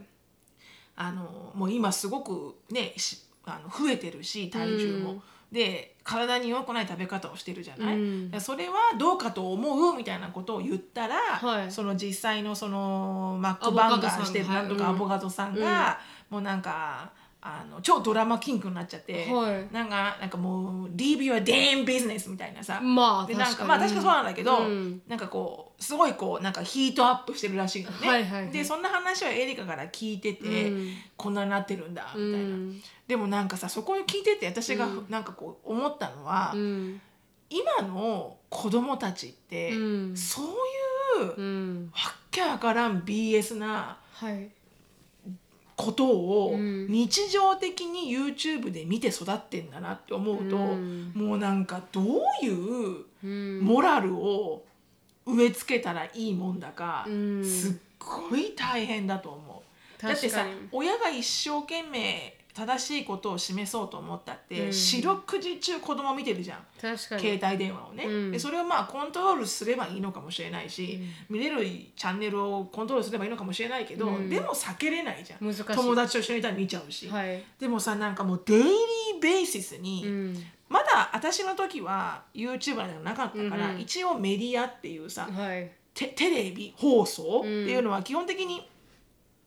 [0.98, 5.12] あのもう今すごくねしあの増えてるし体重も。
[5.12, 5.22] うん。
[5.52, 8.32] で体に良くない食べ方をしてるじゃない、うん。
[8.32, 11.72] でそれはどうかと思うみたいなことを言ったら、はい。
[11.72, 17.12] その実際のそのマックバンガーしてるなんとかアボカドさんが、もうなんか
[17.48, 19.72] あの超ドラマキングになっちゃって、はい。
[19.72, 25.02] なんかなんかもう leave your damn business みたいなさ、まあでなん確かまあ確かそうなんだけど、うん。
[25.08, 28.52] なんかこうすごいこうなんかヒートアップしてるらしいのね、はいはいはい。
[28.52, 30.94] でそんな話をエリカから聞いてて、うん。
[31.16, 32.82] こんなになってるんだみたいな、うん。
[33.08, 37.00] でもなんかさそこを聞いてて私がうんなんかこう思ったのは、うん。
[37.52, 40.18] 今の子供たちって、うん。
[40.18, 40.46] そう
[41.24, 41.92] いう、うん。
[41.94, 44.50] わっけわからん BS なはい
[45.76, 46.88] ことをうん。
[46.88, 51.12] 日常的に YouTube で見て育ってんだなって思うと、うん。
[51.14, 53.60] もうなんかどういううん。
[53.62, 54.64] モラルを
[55.26, 57.44] 植え付けたらいいもんだか、うん。
[57.46, 60.02] すっごい大変だと思う。
[60.02, 64.74] だってさ親が一生懸命正しいことを示そうと思ったって、うん。
[64.74, 66.60] 四六時中子供見てるじゃん。
[66.82, 67.22] 確かに。
[67.22, 68.32] 携帯電話をね、うん。
[68.32, 74.30] でそれをまあコントロールすればいいのかもしれないし、見れるチャンネルをコントロールすればいいのかもしれないけど、うん。
[74.30, 75.46] でも避けれないじゃん。
[75.46, 75.64] 難しい。
[75.66, 77.44] 友達と一緒にいたら見ちゃうし、はい。
[77.60, 80.44] でもさなんかもうデイリーベーシスに、うん。
[80.70, 83.82] まだ私の時は YouTuber なんかなかったから、うんうん。
[83.82, 85.70] 一応メディアっていうさ、はい。
[85.94, 88.68] テテレビ放送っていうのは基本的に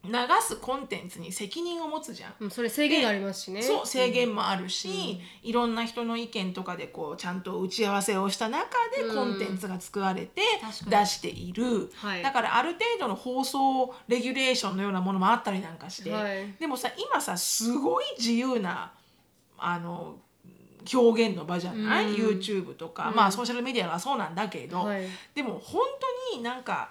[0.09, 2.35] 流すコンテンツに責任を持つじゃん。
[2.41, 3.63] うんそれ制限がありますしね。
[3.63, 9.15] そう制限もあるし、いろんな人の意見とかでこうちゃんと打ち合わせをした中でうん。
[9.15, 10.43] コンテンツが作られて
[10.89, 12.23] 出している、はい。
[12.23, 16.55] だからある程度の放送レギュレーションのようなものもあったりなんかして、はい。
[16.59, 18.93] でもさ今さすごい自由な
[19.59, 20.17] あの
[20.91, 22.39] 表現の場じゃない、うん。
[22.39, 25.03] YouTube とか、まあソーシャルメディアはそうなんだけど、はい。
[25.35, 25.83] でも本
[26.33, 26.91] 当になんか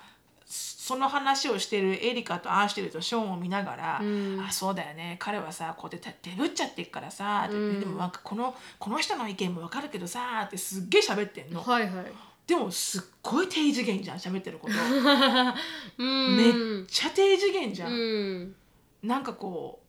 [0.88, 4.40] その話をしてるエリカとアーシェルとショーンを見ながら「うん。
[4.40, 5.18] あそうだよね。
[5.20, 7.80] 彼はさこうやってデブっちゃってっからさ」うん。
[7.82, 11.62] でもなんかこのこの人の意見もわかるけどさ」ってすっげえ喋ってんの。
[11.62, 12.06] はいはい。
[12.48, 14.74] でもすっごい低次元じゃん喋ってること。
[16.02, 16.38] うん。
[16.38, 17.92] めっちゃ低次元じゃん。
[17.92, 18.56] うん。
[19.04, 19.82] なんかこ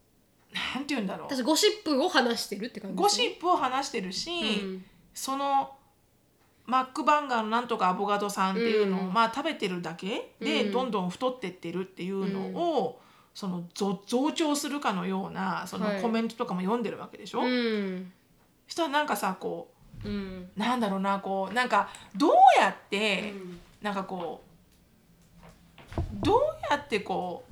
[0.52, 1.28] うなんて言うんだろう。
[1.28, 4.84] 私ゴシップを話してるって感じゴシップを話してるし、うん。
[5.14, 5.77] その
[6.68, 9.12] マックバンガーのなんとかアボカドさんっていうのを、うん。
[9.12, 10.72] まあ食べてるだけでうん。
[10.72, 13.00] どんどん太ってってるっていうのを、
[13.34, 16.02] そのぞ増長するかのようなそのはい。
[16.02, 18.12] コメントとかも読んでるわけでしょ、うん。
[18.66, 19.72] したらなんかさこ
[20.04, 20.50] うん。
[20.54, 23.60] うなんだろうなこうなんかどうやって、うん。
[23.80, 24.42] なんかこ
[25.96, 26.38] うどう
[26.70, 27.44] やってこ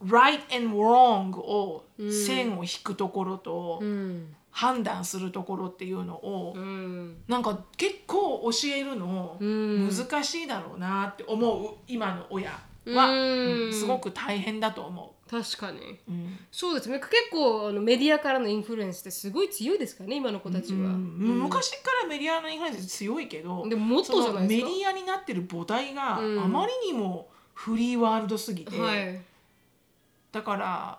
[0.00, 2.12] う right and wrong をうん。
[2.12, 7.16] 線を引くところと、うん判断するところっていうのを、うん。
[7.26, 9.88] なんか結構教えるのうん。
[9.88, 12.50] 難しいだろうなって思う今の親
[12.86, 13.66] は、うん。
[13.66, 15.78] うんすごく大変だと思確かに。
[15.80, 16.10] う。
[16.10, 16.38] うん。
[16.50, 16.98] そうですね。
[16.98, 26.52] 結構あのメディアからの influence ってすごい強いですからね今の子たちは、昔からメディアの influence 強いけどでももっとじゃないメディアになってる母体があうん。
[26.52, 29.18] まりにも free world すぎて、はい。
[30.30, 30.98] だから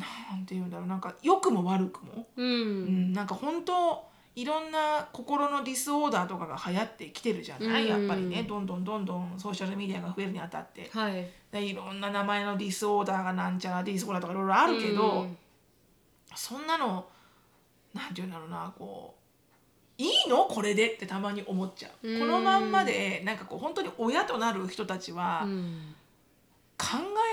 [0.00, 7.88] なんて言うんだろうなんか良くも悪くも、ううんん、なんか本当いろんな心の disorder とかが流行ってきてるじゃない、うん。
[7.88, 10.88] やっぱりねどんどんどんどんソーシャルメディアが増えるにあたって。
[10.92, 11.28] はい。
[11.50, 15.36] でいろんな名前の disorder がなんちゃら disorder とかいろいろあるけど、うん。
[16.34, 17.06] そんなの
[17.92, 19.16] なんて言うんだろうなこ
[19.98, 20.44] ういいの？
[20.44, 22.20] これでってたまに思っちゃう、うん。
[22.20, 25.94] このまんまでなんかこう本当に親となる人たちはうん。
[26.78, 26.86] 考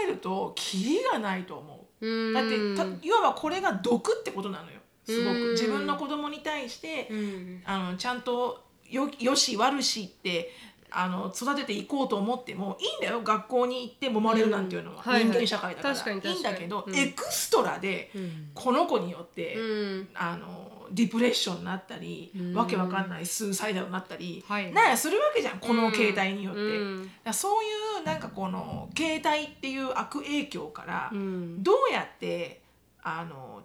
[0.04, 1.77] えるとキリがないと思う。
[2.02, 2.34] うん。
[2.34, 4.80] だってた要はこれが毒ってことなのよ。
[5.06, 5.38] すごうん。
[5.38, 7.62] く自分の子供に対してうん。
[7.66, 10.52] あのちゃんとよよし悪しって
[10.90, 13.22] あの育てていこうと思ってもいいんだよ。
[13.22, 16.14] 学校に行って揉まれるなんていうのは、人間社会だから。
[16.14, 16.96] いいんだけど、うん。
[16.96, 18.50] エクストラでうん。
[18.54, 20.08] この子によって、うん。
[20.16, 22.54] あのディプレッションになったり、うん。
[22.54, 24.72] わけわかんないスーサイダルになったり、はい。
[24.74, 26.60] なんやするわけじゃんこの携帯によって。
[26.60, 27.12] うん。
[27.32, 31.64] そういうなんかこの携帯っていう悪影響から、うん。
[31.64, 32.62] どうやって
[33.04, 33.64] あの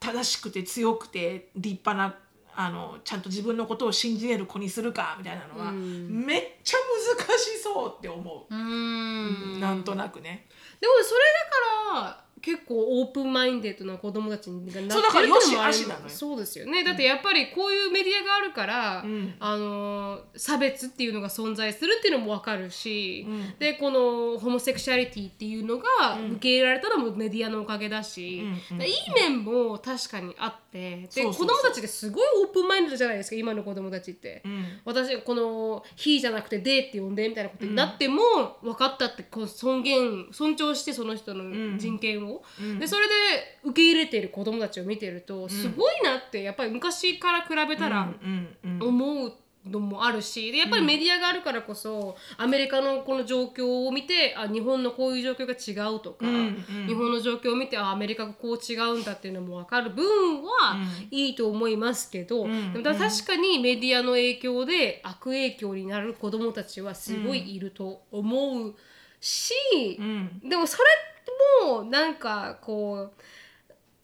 [0.00, 2.16] 正しくて強くて立派な
[2.54, 6.24] あのちゃんと自分のことを信じれる子にするかみたいなのは、うん。
[6.24, 6.78] めっちゃ
[7.18, 10.46] 難しそうって思う、うんなんとなくね。
[10.80, 11.20] でもそれ
[11.92, 16.84] だから結構オープンマインデッドな子供たちにそうだあそうですよね。
[16.84, 19.34] だってやっぱりこういうメディアがあるから、うん。
[19.40, 23.58] あの差別っていうのが存在するっていうのも分かるし、うん。
[23.58, 26.30] でこのホモセクシャリティっていうのがうん。
[26.34, 34.42] 受け入れられたのもメディアのおかげだし、うんいい面も確かにあってで子供たちってすごいオープンマインドじゃないですか今の子供たちって。
[34.44, 34.64] うん。
[34.84, 38.20] 私この「he」じゃなくて「で」って呼んでみたいなことになっても
[38.62, 42.78] 分かったってこう尊厳尊重してその人の人権を、うん。
[42.78, 48.12] でそれで受け入れている子供たちを見てるとすごいなってやっぱり昔から比べたら
[48.80, 49.32] 思う
[49.68, 56.86] のもあるしでやっぱりメディアがあるからこそアメリカのこの状況を見てあ日本のこういう状況が違うとか、うんうん。
[56.86, 60.04] 日本の状況を見てあアメリカがこう違うんだっていうのも分かる分
[60.44, 61.08] はうん。
[61.10, 68.74] いいと思いますけど、んでも確かにメディアの影響で悪影響になる子どもたちはすごいいると思う
[69.20, 69.52] し、
[69.98, 70.40] うん。
[70.48, 70.84] でもそれ
[71.64, 73.22] もなんかこう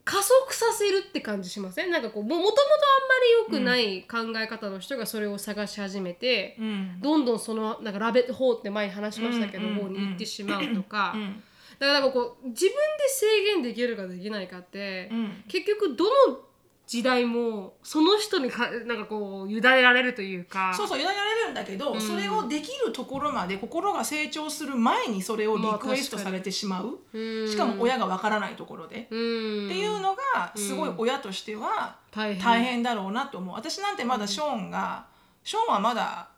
[0.05, 1.91] 加速させるって感じしません？
[1.91, 7.01] なんかこうももともとあんまり良くない考え方の人がそれを探し始めて、うん。
[7.01, 11.43] どんどんそのなんかラベットホーって前に話しましたけど、方に行ってしまうとか、うん。
[11.79, 15.45] だからなんかこう自分で制限できるかできないかって、うん。
[15.47, 16.41] 結局どの
[16.87, 20.75] 時代もその人にかなんかこう委ねられるというか。
[20.77, 22.01] そうそう委ねられるんだけど、うん。
[22.01, 27.49] それをできるところまで心が成長する前にそれをリまあクエストされてしまう、うん。
[27.49, 29.67] しかも親がわからないところで、うん。
[29.67, 32.43] っていうのがすごい親としては大変。
[32.43, 33.55] 大変だろうなと思う。
[33.55, 35.07] 私なんてまだショーンが、
[35.45, 36.29] ショーンはまだ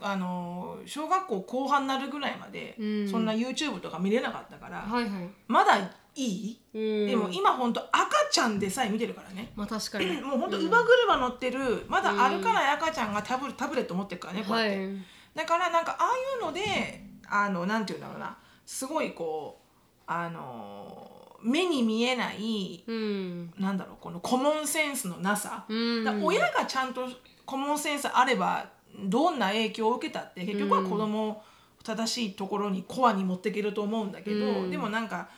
[0.00, 3.08] あの小学校後半になるぐらいまで、うん。
[3.10, 7.06] そんな YouTube とか見れなかったから、はいはい、まだいい、うん。
[7.06, 9.52] でも今ほんと赤ちゃんでさえ見てるからね。
[9.54, 10.20] まあ確かに。
[10.22, 14.96] もうほんと乳母車乗ってるまだ歩かない赤ちゃんがタブタブレット持ってるからねこうやって、はい。
[15.34, 23.52] だからなんかああいうのであのなんて言うんだろうなすごいこうあの目に見えないうん。
[23.58, 26.24] なんだろうこのコモンセンスのなさ、うん。
[26.24, 27.08] 親がちゃんと
[27.46, 28.68] コモンセンスあれば
[29.04, 31.42] どんな影響を受けたって結局は子供を
[31.84, 34.70] 正しいところにコアに持っていけると思うんだけど、うん。
[34.70, 35.28] でもなんか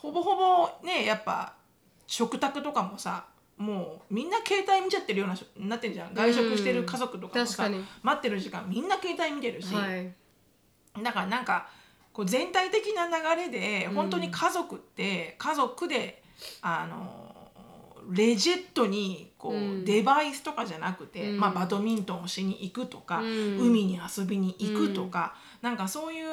[0.00, 1.54] ほぼほぼねやっぱ
[2.06, 5.36] 食卓とかもさもうみんな携帯見ちゃってるような
[5.68, 6.14] なってんじゃん。
[6.14, 7.84] 外食してる家族とかもさ、確かに。
[8.02, 10.12] 待ってる時間みんな携帯見てるし、はい。
[11.02, 11.68] だからなんか
[12.14, 13.94] こう全体的な流れでうん。
[13.94, 16.22] 本当に家族って家族で
[16.62, 17.34] あの
[18.10, 19.84] レジェットにこう、うん。
[19.84, 21.38] デバイスとかじゃなくて、うん。
[21.38, 23.58] まあ、バドミントンをしに行くとか、うん。
[23.58, 26.26] 海に遊びに行くとか、なんかそういう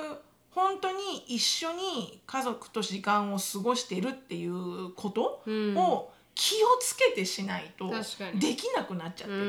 [0.57, 5.77] 本当に一緒に家族と時間を過ごしてるっていうことうん。
[5.77, 7.91] を気をつけてしないと
[8.39, 9.45] できなくなっちゃってうる。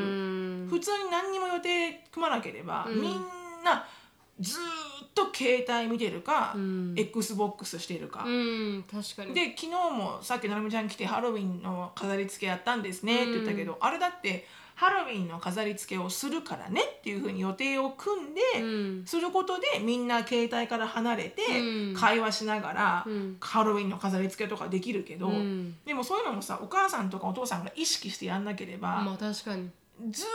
[0.66, 0.68] ん。
[0.68, 3.00] 普通に何にも予定組まなければ、うん。
[3.00, 3.14] みん
[3.64, 3.86] な
[4.38, 6.94] ずーっと携帯見てるか、うん。
[6.94, 8.84] XBOX してるか、うん。
[8.90, 9.32] 確かに。
[9.32, 14.46] で昨日もさっきなるみちゃん来てハロウィンの飾り付けやったんですねって言ったけど、あれだって
[14.78, 19.06] ハロウィンの飾り付けをするからねっていうふうに予定を組んで、うん。
[19.06, 21.94] することでみんな携帯から離れてうん。
[21.94, 23.36] 会話しながら、うん。
[23.40, 25.74] ハロウィンの飾り付けとかできるけど、うん。
[25.84, 29.68] でもそういうのもさお母さんとかお父さんが意識してやんなければ、まあ確かに。
[30.12, 30.26] ずー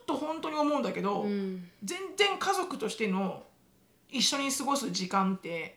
[0.00, 1.68] っと本当に思うんだけど、うん。
[1.84, 3.42] 全然家族としての
[4.08, 5.76] 一緒に過ごす時間って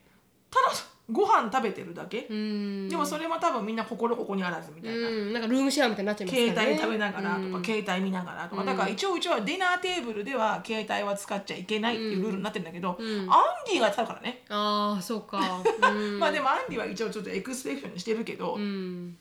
[0.50, 0.68] ただ
[1.10, 2.88] ご飯食べてるだけ、うん。
[2.88, 5.08] でもそれも多分みんな心ここにあらずみたいな。
[5.08, 5.32] うん。
[5.34, 6.48] なんかルームシェアみたいになっちゃいますね。
[6.48, 7.64] 携帯食べながらとか、うん。
[7.64, 8.66] 携帯見ながらとか、うん。
[8.66, 13.30] だから一応うちはディナーテーブルでは携帯は使っちゃいけないっていうルールになってるんだけど、うん。
[13.30, 15.38] アンディが使うからね、ああそうか、
[15.92, 19.16] うん、まあでもアンディは一応ちょっとエクスペクションにしてるけど、うん。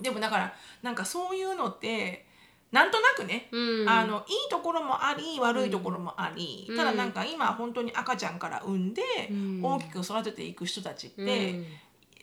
[0.00, 2.26] でもだからなんかそういうのって
[2.72, 3.88] なんとなくね、うん。
[3.88, 6.76] あのいいところもあり悪いところもあり、うん。
[6.76, 9.60] ただなんか今本当に赤ちゃんから産んでうん。
[9.62, 11.66] 大きく育てていく人たちって、うん。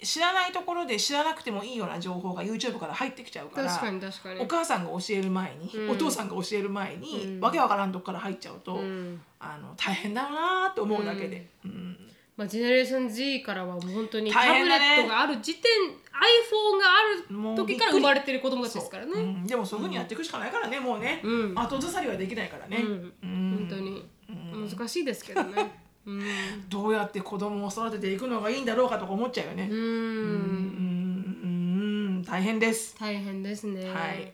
[0.01, 4.39] 知らないところで知らなくてもいいような情報が YouTube から入ってきちゃうから確かに確かに。
[4.39, 5.89] お母さんが教える前に、うん。
[5.91, 7.39] お父さんが教える前に、うん。
[7.39, 9.21] わけわからんとこから入っちゃうと、うん。
[9.39, 11.47] あの大変だなって思うだけで。
[11.63, 11.97] うん。
[12.39, 15.63] まあ、ジェネレーション Z からはもう本当にタブレットがある時点
[16.19, 19.13] iPhone がある時から生まれてる子供たちですからね。
[19.13, 19.47] そううん。
[19.47, 21.53] でもそういうふうにやっていくしかないからね、もうね、うん。
[21.58, 23.13] 後ずさりはできないからね、うん。
[23.23, 23.67] うん。
[23.69, 24.05] 本当に。
[24.29, 24.69] うん。
[24.69, 25.79] 難しいですけどね。
[26.05, 26.21] うん。
[26.69, 29.67] どうやって子供を育てていくのがいいんだろうかとか思っちゃうよね。
[29.69, 29.82] ううん。
[29.82, 29.86] う
[32.19, 32.23] ん。
[32.23, 32.95] 大変です。
[32.99, 33.89] 大変ですね。
[33.89, 34.34] はい。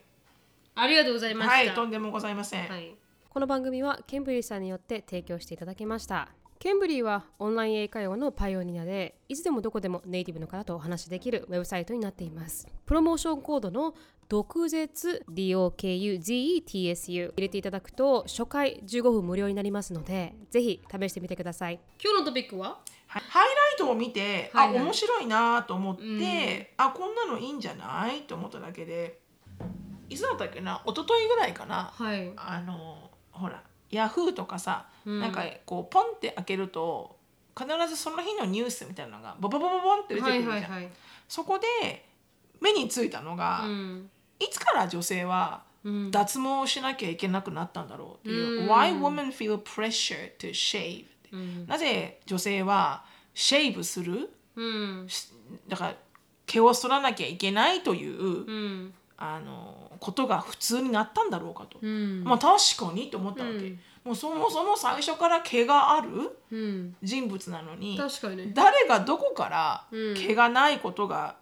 [0.76, 1.56] ありがとうございました。
[1.56, 2.67] はい、とんでもございません。
[2.67, 2.95] はい、
[3.30, 6.30] この番組はケンブリーさんによって提供していただきました
[6.65, 12.67] ケンブリーはオンライン英会話のパイオニアでいつでもどこでもネイティブの方とお話しできるウェブサイトになっています。
[12.88, 13.93] プロモーションコードの
[14.28, 21.80] 毒舌 DOKUZETSU 入れていただくと初回15分無料になりますのでぜひ試してみてください。
[22.04, 22.80] 今日のトピックは？
[23.06, 23.21] はい。
[23.30, 24.80] ハイライトを見て、はいはい。
[24.80, 26.19] あ面白いなと思って、うん。
[26.78, 28.23] あこんなのいいんじゃない？
[28.23, 29.19] と思っただけで
[30.10, 30.82] いつだったっけな？
[30.88, 31.91] 一昨日ぐらいかな。
[31.93, 32.34] はい。
[32.36, 33.62] あのほら
[33.95, 35.19] ヤフーとかさ、うん。
[35.19, 37.15] なんかこうポンって開けると
[37.58, 40.89] 必ずその日のニュースみたいなのがボボボボボンって出てくるじゃん、はいはいはい。
[41.27, 42.05] そこで
[42.62, 44.10] 目についたのが、うん。
[44.39, 46.12] いつから女性はうん。
[46.12, 48.69] 脱毛しなきゃいけなくなったんだろうっていう、うん。
[48.69, 51.05] Why women feel pressure to shave?
[51.31, 51.67] うん。
[51.67, 54.29] なぜ女性はシェイブする？
[54.55, 55.05] うん。
[55.08, 55.29] し
[55.67, 55.95] だから
[56.47, 58.93] 毛を剃らなきゃいけないという、うん。
[59.17, 62.24] あのことが普通になったんだろうかと、うん。
[62.24, 63.80] まあ確かにと思ったわけ、うん。
[64.04, 66.10] もうそもそも最初から毛がある
[66.52, 66.96] うん。
[67.02, 67.98] 人物なのにに。
[67.98, 70.13] ね誰がどこからうん。
[70.13, 71.38] 毛がないことが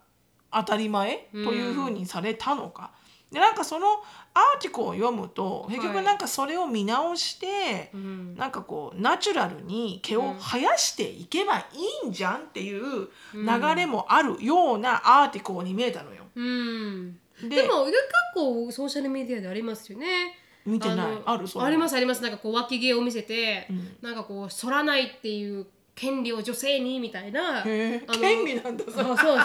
[0.50, 2.92] 当たり前というふうにされたのか。
[3.30, 3.86] でなんかその
[4.32, 8.34] アーティクルを読むと結局はいなんかそれを見直して、うん。
[8.34, 11.64] なんかこうナチュラルに毛を生やしていけばい
[12.06, 16.24] いんじゃんっていう流れもあるようなアーティクルに見えたのよ。
[16.34, 17.96] うんででも結
[18.34, 20.38] 構ソーシャルメディアでありますよね。
[20.66, 20.96] 見てない。
[20.96, 21.46] のある？
[21.60, 22.22] ありますあります。
[22.22, 23.96] なんかこう脇毛を見せて、ん。
[24.00, 27.62] なんかこう反らないっていう権利を女性にみたいな。
[27.62, 29.36] 権利なんだそうそうそう。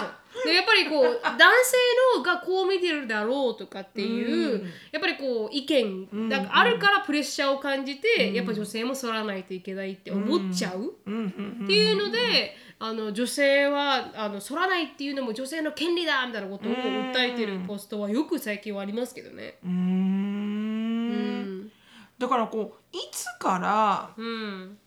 [0.45, 4.62] でやっぱりこう男性のがこう見てるだろうとかっていう、うん。
[4.91, 6.29] やっぱりこう意見ん。
[6.29, 11.13] なんかあるからプレッシャーを感じて、やっぱ女性も反らないといけないって思っちゃう、うん。
[11.15, 11.62] うん。
[11.65, 19.57] っていうので、あの女性はあの反らないっていうのも女性の権利だみたいなことを訴えてるポストはよく最近はありますけどね。
[19.65, 21.71] うん。
[22.17, 24.77] だからこういつからうん。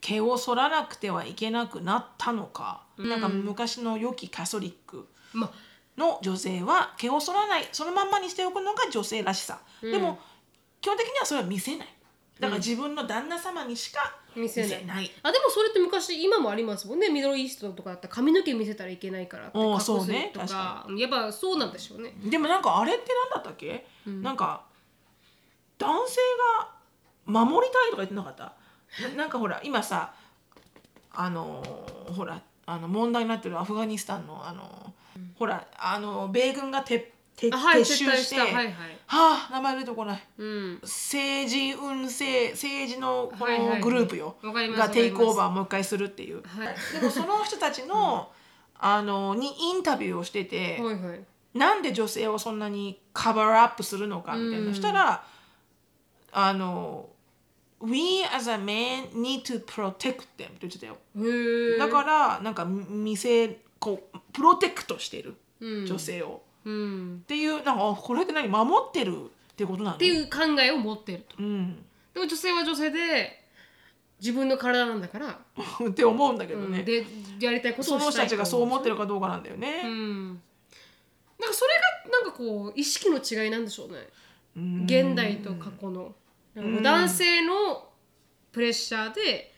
[0.00, 5.50] 毛を剃らなくてはいけなくなったのか、なんか昔の良きカソリックま。
[5.96, 10.20] の女性は毛を剃らないそのまんまにしておくのが女性らしさ、でも
[10.80, 11.88] 基本的にはそれは見せない。
[12.38, 15.10] だから自分の旦那様にしか見せない。
[15.22, 17.08] あでもそれって昔今もありますもんね。
[17.08, 20.30] ミドルイーストとかだったら髪の毛見せたらいけないからって隠すそうね。
[20.32, 20.86] とか。
[20.96, 22.12] やっぱそうなんでしょうね。
[22.24, 24.64] でもなんかあれって何だったっけ、なんか
[25.78, 26.16] 男性
[26.60, 26.68] が
[27.26, 28.52] 守りたいとか言ってなかった？
[29.08, 30.14] ななんかほら今さ
[31.12, 37.02] あのーほらあの問題になってるアフガニスタンのあのーほらあの米軍が撤
[37.38, 38.42] 撤あはい撤収して、撤退した。
[38.42, 38.66] はいはい。
[38.66, 40.22] はあ名前出てこない。
[40.38, 40.78] うん。
[40.82, 43.78] 政治運政政治のこはいはいはい。
[43.78, 47.00] のグループよ、わかりますがテイクオーバわーもう一回するっていう、はい。
[47.00, 48.30] でもその人たちの、
[48.78, 51.20] あのにインタビューをしてて、はいはい。
[51.54, 54.74] なんで女性をそんなにカバーアップするのかみたいな、うん。
[54.74, 55.24] そしたら
[56.32, 57.08] あの
[57.80, 60.98] 「We as a man need to protect them」って言ってたよ。
[61.16, 61.78] へえ。
[61.78, 65.86] だからなんか見せこうプロテクトしてるうん。
[65.86, 67.20] 女性を、うん。
[67.22, 68.48] っていうなんかあこれって何？
[68.48, 69.96] 守ってるってことなの？
[69.96, 71.36] っていう考えを持ってると。
[71.38, 71.76] うん、
[72.12, 73.44] でも女性は女性で
[74.20, 75.40] 自分の体なんだから、
[75.88, 76.84] って思うんだけどね、うん。
[76.84, 77.06] で
[77.40, 78.94] やりたいことをしたいその人たちがそう思ってる。
[78.94, 79.82] るかどうかなんだよね。
[79.84, 80.28] うん。
[81.38, 81.70] なんかそれ
[82.10, 84.08] がなんかこう意識の違いなんでしょうね。
[84.56, 84.84] うん。
[84.84, 86.14] 現代と過去の。
[86.54, 87.88] 男性の
[88.50, 89.54] プレッシャーで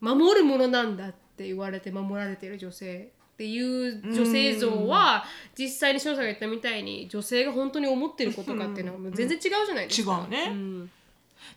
[0.00, 5.24] 守るものなんだって言われて守られている女性っていう女性像は
[5.58, 10.20] 実際に翔さんが言ったみたいに女性が本当に思ってることかっていうのはもう全然違うじゃないですか。
[10.22, 10.48] 違うね。
[10.48, 10.90] ん。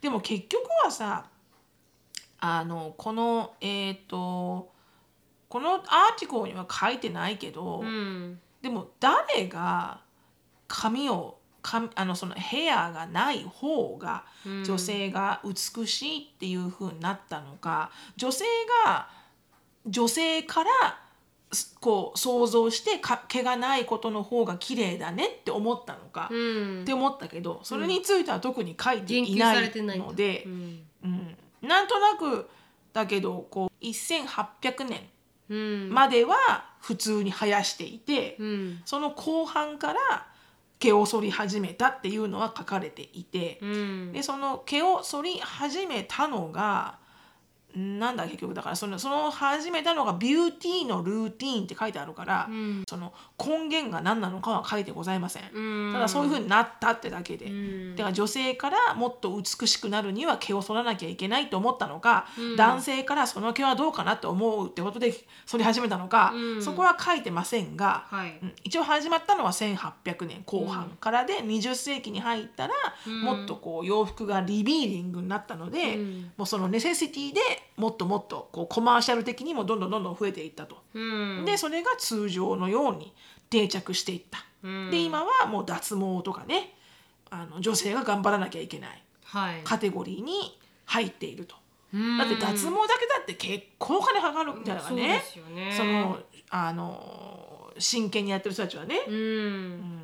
[0.02, 1.26] でも結局はさ
[2.40, 4.72] あのこのえっ、と
[5.50, 5.82] このアー
[6.20, 8.40] ティコルには書いてないけど、うん。
[8.62, 10.00] でも誰が
[10.68, 14.26] 髪を髪あのそのヘアがない方が
[14.64, 18.46] 女性が美しいっていう風になったのか、女性
[18.86, 19.10] が
[19.86, 21.05] 女性からす
[21.80, 26.82] こう想像してか毛がないことの方が綺麗だねって思ったのか、うん。
[26.82, 30.80] って思ったけどそれについては特に書いていないのでう、ん。
[31.04, 31.38] うん。
[31.62, 32.50] なんとなく
[32.94, 35.02] だけどこう1800年
[35.50, 35.90] うん。
[35.94, 36.36] までは
[36.80, 38.82] 普通に生やしていて、うん。
[38.86, 40.28] その後半から
[40.80, 44.12] 毛を剃り始めたっていうのは書かれていて、うん。
[44.12, 47.05] でその毛を剃り始めたのがん
[47.76, 52.84] なんだ結局だからそのその始めたのがビューティーのルーティーンって書いてあるから、うん。
[52.88, 55.44] その根源が何なのかは書いてございません。
[55.54, 55.94] うん。
[55.94, 57.96] ただそういう風になったってだけで、うん。
[57.96, 62.56] だから女性からもっと美しくなるには毛を剃らなきゃいけないと思ったのか、うん。
[62.56, 65.14] 男性からその毛はどうかなって思うってことで
[65.46, 66.64] 剃り始めたのか、うん。
[66.64, 68.40] そこは書いてませんが、はい。
[68.42, 68.54] うん。
[68.64, 72.74] 一応始まったのは1800年後半からで、20世紀に入ったら、
[73.12, 73.22] ん。
[73.22, 76.32] もっとこう洋服がリビーリングになったので、うん。
[76.38, 77.42] もうそのネセシティで
[77.78, 80.78] もっともっとこうコマーシャル的にもどんどんどんどん増えていったと。
[80.94, 81.46] うん。
[81.46, 83.14] でそれが通常のように
[83.50, 84.46] 定着していった。
[84.64, 84.92] うん。
[84.92, 86.74] で今はもう脱毛とかね
[87.30, 89.04] あの女性が頑張らなきゃいけない。
[89.24, 89.62] はい。
[89.64, 91.56] カテゴリーに入っていると。
[91.94, 92.18] うん。
[92.18, 94.88] だって脱毛だけだって結構お金かかるみたいなね。
[94.88, 95.74] そうですよね。
[95.76, 99.00] そのあの真剣にやってる人たちはね。
[99.08, 100.02] うん。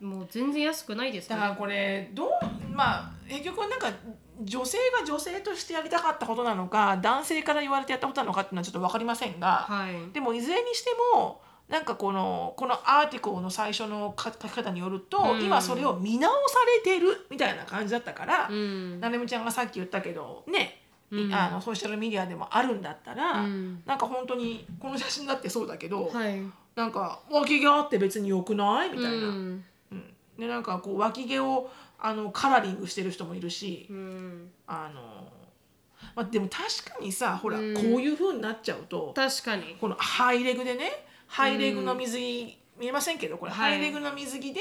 [0.00, 2.30] もう全然安くないですからだからこれどう
[2.70, 3.90] まあ結局なんか
[4.42, 10.12] 女性が女性としてやりたかったことなのか男性から言われてやったことなのかっていうのはちょっと分かりませんが、はい。
[10.12, 15.42] でもいずれにしてもなんかこのこのアーティコルの最初の書き方によると、うん。
[15.42, 19.00] 今それを見直されてるみたいな感じだったから、うん。
[19.00, 20.80] なるみちゃんがさっき言ったけどね、
[21.10, 21.34] うん。
[21.34, 23.82] あのソーシャルメディアでもあるんだったら、うん。
[23.84, 26.40] なんか本当にこの写真だってそうだけど、はい。
[26.76, 28.90] なんか脇毛あって別に良くない？
[28.90, 29.10] みたいな。
[29.10, 29.64] うん。
[29.90, 30.14] うん。
[30.38, 34.50] でなんかこう脇毛をあのカラーリングしてる人もいるし、うん。
[34.66, 35.32] あの
[36.14, 37.74] まあ、でも確かにさほら、うん。
[37.74, 39.76] こういう風になっちゃうと確かに。
[39.80, 40.90] このハイレグでね
[41.26, 43.72] ハイレグの水着、見えませんけどこれ、はい。
[43.72, 44.60] ハイレグの水着で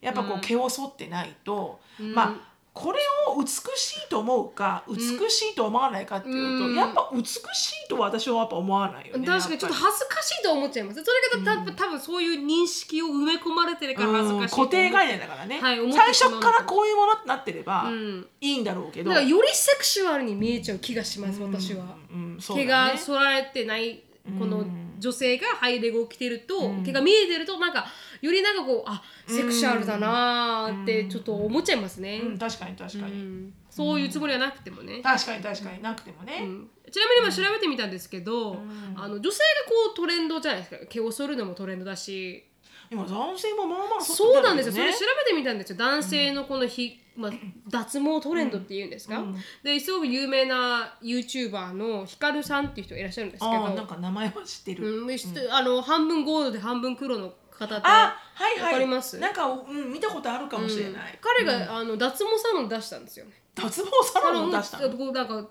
[0.00, 0.40] やっぱこううん。
[0.40, 2.14] 毛を剃ってないと、うん。
[2.14, 4.98] まあこれを美しいと思うか美
[5.30, 6.74] しいと思わないかっていうと、うん。
[6.74, 7.38] やっぱ美し
[7.84, 9.26] いとは私はやっぱ思わないよね。
[9.26, 11.02] 確かにちょっと恥ずかしいと思っちゃいます。
[11.04, 18.26] それがた、多分そういう認識を埋め込まれてるから恥ずかしいううん固定概念だからね、はい最初からこういうものってなってればうん。
[18.40, 24.02] いいんだろうけど、だからよりセクシュアルに見えちゃう気がします私は、うんうんそう毛が剃られてない
[24.38, 24.64] この
[24.98, 27.86] 女性がハイレグを着てると、毛が見えてるとなんか
[28.20, 33.54] よりなんかこうあセクシュアルだなーってちょっと思っちゃいますね、うん、確かに確かに、うん。
[33.70, 35.82] そういうつもりはなくてもね、確かに確かに。
[35.82, 36.70] なくてもね、うん。
[36.90, 38.58] ちなみに今調べてみたんですけど、
[38.94, 40.86] あの女性がこうトレンドじゃないですか。
[40.86, 42.44] 毛を剃るのもトレンドだし。
[42.90, 45.76] 今男性もまあまあそうなんですよ、それね調べてみたんですよ。
[45.76, 47.32] 男性のこのひ、まあ、
[47.68, 49.36] 脱毛トレンドっていうんですか、うん。
[49.62, 53.74] ですごく有名な YouTuber のヒカルさんっていう人がいらっしゃるんですけど。
[53.74, 55.10] なんか名前は知ってる、うん、
[55.50, 58.72] あの半分ゴールドで半分黒の方であはいはい。
[58.72, 59.18] わかります？
[59.18, 63.26] なんか、うん、見たことあるかもしれない、彼が、あの脱毛サロン出したんですよ。
[63.26, 63.32] ね。
[63.54, 64.88] 脱毛サロンを出したの？
[64.90, 65.46] こうなんか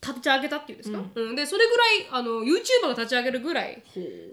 [0.00, 1.34] 立ち上げたっていうんですか、うん。
[1.34, 3.82] でそれぐらいあの YouTuber が立ち上げるぐらい、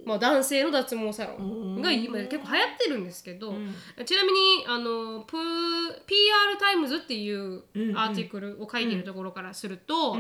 [0.05, 3.53] まあ、男性の脱毛サロンが今結構流行ってるんですけど、
[4.05, 5.38] ちなみにあのプ
[6.05, 7.63] PR タイムズっていう
[7.95, 10.16] article を書いているところからすると、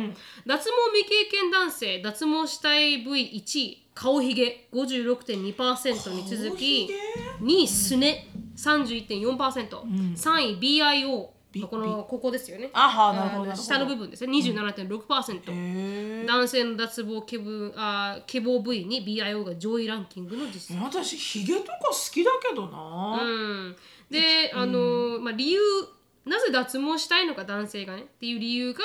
[0.45, 6.93] 脱毛未経験男性脱毛したい部位1位顔ひげ56.2%に続顔きひ
[7.39, 8.27] げ？2位すね
[8.57, 9.35] 31.4%、
[10.15, 12.69] 3位 VIO びこのここですよね。
[12.73, 14.31] あはなるほど下の部分ですね。
[14.37, 20.83] 27.6%、へえ男性の脱毛毛部あ毛棒部位に BIO が上位ランキングの実績。
[20.83, 23.75] 私ヒゲとか好きだけどな、うん、
[24.09, 25.59] で、あのまあ、理由
[26.25, 28.81] なぜ脱毛したいのか男性がねっていう理由が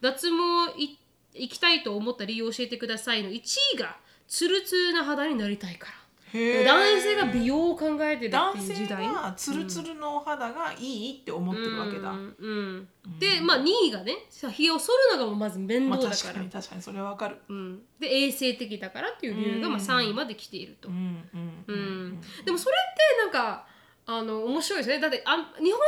[0.00, 0.98] 脱毛い
[1.34, 3.40] 行きたいと思った理由を教えてくださいの1
[3.74, 3.96] 位が
[4.26, 5.92] ツルツルな肌になりたいから
[6.32, 12.88] 男性が美容を考えてるって男いう時性代はツルツルのお肌がいいって思ってるわけだ、うんうん。
[13.18, 14.14] でまあ2位がね
[14.52, 17.36] ひげを剃るのがまず面まあ倒だから、確かに確かにそれはわかる。
[17.48, 23.66] うん、で衛生的だからっていう理由がまあ3位まで来ていると、でもそれってなんか
[24.12, 24.98] あの面白いですね。
[24.98, 25.80] だってあ日本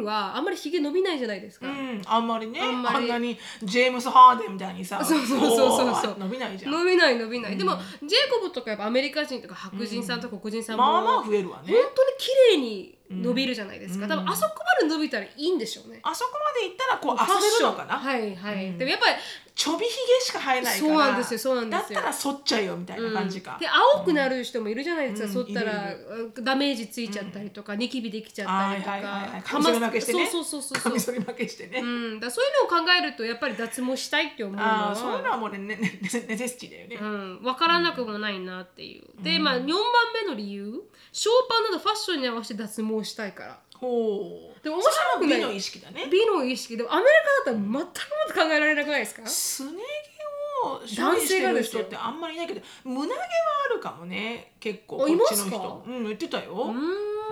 [0.00, 2.60] 人はあんまりひげ伸びないじゃないですか、うん、あんまりね。
[2.60, 3.06] ああんまり。
[3.06, 5.94] んなにジェームス・ハーデンみたいにさそうそうそうそう。
[5.94, 6.72] そうこ伸びないじゃん。
[6.72, 11.72] 伸びない伸びない、でもジェイコブとかやっぱアメリカ人とか白人さんとか黒人さんも、まあまあ増えるわね。
[11.72, 14.10] 本当に綺麗に伸びるじゃないですか、うん。
[14.10, 18.78] 多分あそこまで伸びたらいいんでしょうね、あそこまで行ったらこう遊べるのかな、はいはい、うん。
[18.78, 19.12] でもやっぱり
[19.58, 21.96] ちょびひげしか生えないからそうなんですよそうなんですよ。
[21.96, 25.34] だったら剃っちゃえよみたいな感じか、で青くなる人もいるじゃないですか、うん。
[25.46, 25.96] 剃ったらい
[26.44, 29.42] ダメージついちゃったりとか、ニキビできちゃったりとか、はいはいはいはい。
[29.42, 30.26] かまカミソリ負けしてね。
[30.28, 37.04] そうそうそうそうカミソリ負けしてね、うん、だそういうのを考えるとやっぱり脱毛したいって思うのはそういうのはもうねねねネセネセシティだよね、う
[37.40, 39.66] ん、分からなくもないなっていう、でまあ4番
[40.24, 40.82] 目の理由
[41.12, 44.62] ショーパンなどファッションに合わせて脱毛したいからほう。
[44.64, 45.38] でも面白くない。
[45.38, 46.06] 美の意識だね。
[46.10, 47.08] 美の意識でもアメリ
[47.44, 49.26] カだったら全くも考えられなくないですか？
[49.26, 49.70] すね
[50.62, 53.20] 毛を処理してる人ってあんまりいないけど胸毛は
[53.70, 54.98] あるかもね結構。
[54.98, 55.84] こっちの人。
[55.86, 56.72] うん言ってたよ、う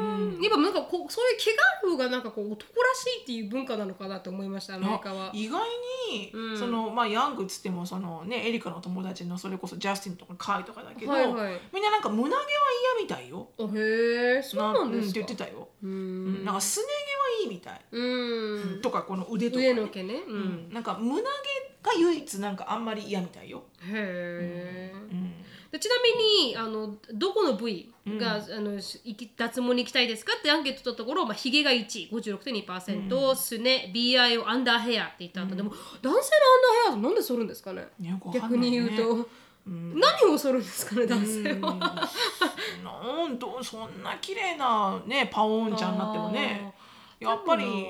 [0.03, 0.43] ーん。
[0.43, 5.27] やっぱなんかこうそういう毛がある方がなんかこう男らしいっていう文化なのかなと思いましたアメリカは。
[5.27, 5.63] あ意外
[6.11, 6.59] に、うん。
[6.59, 11.61] そのまあヤングっつってもそのねエリカの友達のそれこそジャスティンとかカイとかだけど、はいはい。
[11.73, 12.41] みんななんか胸毛は
[12.99, 13.49] 嫌みたいよ。
[13.59, 15.11] あへえそうなんですか。
[15.11, 15.69] って言ってたよ。
[15.83, 16.43] うーうん。
[16.43, 16.87] んなんかすね
[17.43, 17.81] 毛はいいみたい。
[17.91, 18.81] うん。
[18.81, 20.15] とかこの腕とか、ね、上の毛ね。
[20.27, 20.69] ううん。
[20.71, 21.27] ん、なんか胸毛
[21.83, 23.63] が唯一なんかあんまり嫌みたいよ。
[23.83, 25.26] へえうん
[25.73, 37.89] でちなみにあのどこの部位が、あのし行き脱毛に行きたいですかってアンケート取ったところ、まあ、ヒゲが1位56.2%、すね BI をアンダーヘアって言った後、でも男性のアンダーヘアなんで剃るんですかね？
[38.01, 39.29] よくわか逆に言うと、
[39.67, 39.99] うん。
[39.99, 42.09] 何を剃るんですかね男性うんは。
[42.85, 46.73] なんとそんな綺麗なねパオーンちゃんになってもね。
[47.19, 47.87] やっぱり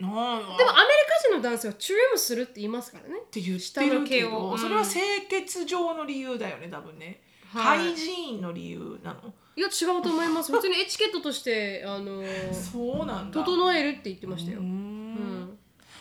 [0.00, 3.20] でもアメリカ人の男性はチュームするって言いますからね。
[3.20, 4.28] って言ってるけ毛を。
[4.28, 4.50] うん。
[4.52, 7.20] どそれは清潔上の理由だよね多分ね、
[7.52, 7.78] はい。
[7.78, 9.32] ハイジーンの理由なの。
[9.56, 10.50] いや違うと思います。
[10.52, 12.22] 普通にエチケットとしてあの
[12.52, 13.44] そうなんだ。
[13.44, 14.60] 整えるって言ってましたよ。
[14.60, 14.68] うー、ん。
[14.68, 15.58] うん。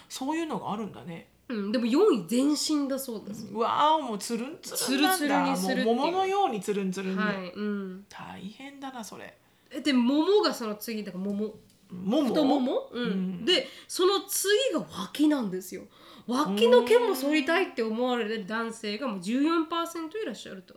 [0.07, 1.27] そういうのがあるんだね。
[1.49, 5.55] うん、でも4位全身だそうです、うわーもうつるんつるんなんだ。
[5.57, 9.35] つるつるに桃のようにつるんつるんで、はい、うん、大変だなそれ。
[9.71, 11.55] えで桃がその次だから桃
[11.91, 12.27] 桃？
[12.27, 13.03] 太もも、うん。
[13.03, 13.45] うん。
[13.45, 15.83] でその次が脇なんですよ。
[16.27, 20.75] 脇の毛も剃りたいって思われる男性がもう14%いらっしゃると。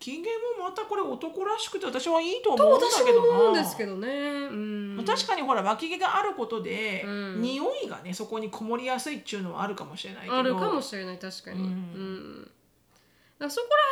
[0.00, 0.28] 金毛
[0.58, 3.32] もまたこれ男らしくて私はいいと思うんだ私けどな。
[3.32, 4.96] も思うんですけどね、うん。
[4.96, 7.42] まあ確かにほら脇毛があることで、うん。
[7.42, 10.36] 匂いがねそこにこもりやすいっていうのはあるかもしれないけど。
[10.36, 11.70] あるかもしれない確かに、ううん。
[11.70, 12.52] んだか
[13.40, 13.82] らそこら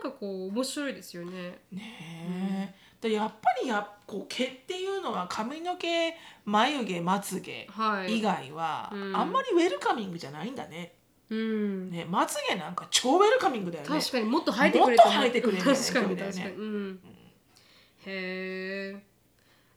[0.00, 1.58] 辺がなんかこう面白いですよね。
[1.70, 2.74] ねえ、
[3.04, 6.14] でやっぱりやこう毛っていうのは髪の毛
[6.46, 8.18] 眉毛まつ毛はい。
[8.18, 9.14] 以外は、うん。
[9.14, 10.94] あんまりウェルカミングじゃないんだね。
[11.28, 13.90] うん、ねまつ毛なんか超ウェルカミングだよね。
[13.90, 16.42] 確かにもっと生えてくれたもっと生えてくれるよね 確かにそうだよね。
[16.42, 17.00] 確かに、うん、
[18.06, 19.02] へえ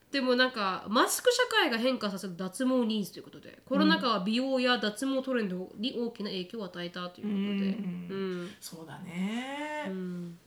[0.09, 7.77] でもなんかマスク社会が変化させる脱毛ニーズということでコロナ禍は美容や脱毛トレンドに大きな影響を与えたということで。
[7.77, 8.07] うん。
[8.09, 8.51] うん。
[8.61, 10.39] そうだね、うん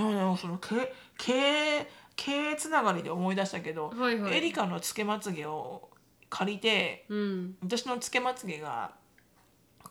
[0.00, 1.86] でもねその毛毛
[2.16, 4.38] 毛つながりで思い出したけど、はいはい。
[4.38, 5.88] エリカのつけまつげを
[6.28, 7.54] 借りてうん。
[7.62, 8.92] 私のつけまつげが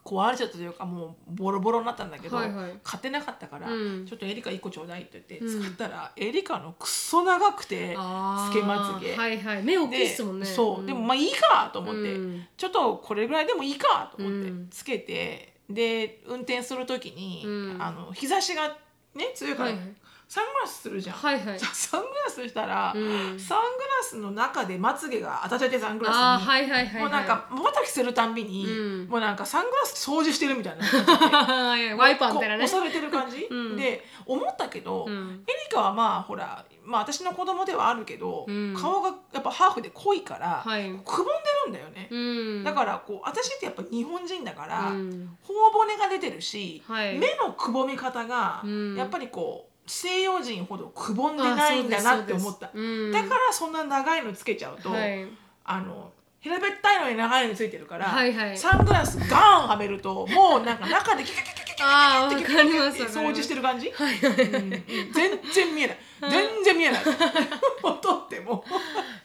[0.05, 2.79] 壊れちゃったというかもうボロボロになったんだけど、はいはい。
[2.83, 4.05] 買ってなかったから、うん。
[4.07, 5.61] ちょっとエリカ1個ちょうだいって言ってうん。
[5.61, 9.15] 使ったら、エリカのくっそ長くてつけまつげ。
[9.15, 9.63] はいはい。
[9.63, 10.45] 目大きいでっすもんね。
[10.45, 10.85] そう、ん。
[10.85, 12.45] でもまあいいかと思って、うん。
[12.57, 14.67] ちょっとこれぐらいでもいいかと思ってうん。
[14.69, 17.81] つけて、で運転する時に、うん。
[17.81, 18.77] あの日差しが
[19.15, 19.95] ね強いから、はいはい。
[20.29, 21.57] サングラスするじゃん、はいはい。
[21.57, 23.39] じゃあサングラスしたら、うん。
[23.39, 26.21] サングラスの中でまつげが当たっちゃってサングラスに。
[26.21, 27.01] はいはいはいはい。
[27.01, 29.07] もうなんかまばたきするたんびに、うん。
[29.07, 30.85] もうなんかサングラス掃除してるみたいな。
[31.97, 32.59] ワイパーみたいなね。
[32.59, 33.75] こ押されてる感じ、 うん。
[33.75, 35.43] で思ったけど、うん。
[35.47, 38.75] エリカはまあほらまあ私の子供ではあるけど、うん。
[38.79, 40.83] 顔がやっぱハーフで濃いから、はい。
[41.03, 41.33] くぼんで
[41.65, 42.15] るんだよね、う
[42.59, 42.63] ん。
[42.63, 45.37] だからこう私ってやっぱ日本人だから、うん。
[45.41, 47.17] 頬骨が出てるし、はい。
[47.17, 48.95] 目のくぼみ方が、うん。
[48.95, 53.11] やっぱりこう西洋人ほどくぼんでないんだなって思った、うん。
[53.11, 55.25] だからそんな長いのつけちゃうと、はい。
[55.65, 58.57] あの平べったいのに長いのついてるから、はいはい。
[58.57, 64.83] サングラスガーンはめるともうなんか中でキュキュキュキュキュキキュキュわかりますキュキュ掃除してる感じ、はいはいうんうん
[65.13, 68.63] 全然見えない全然見えない撮っても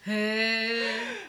[0.07, 0.81] へ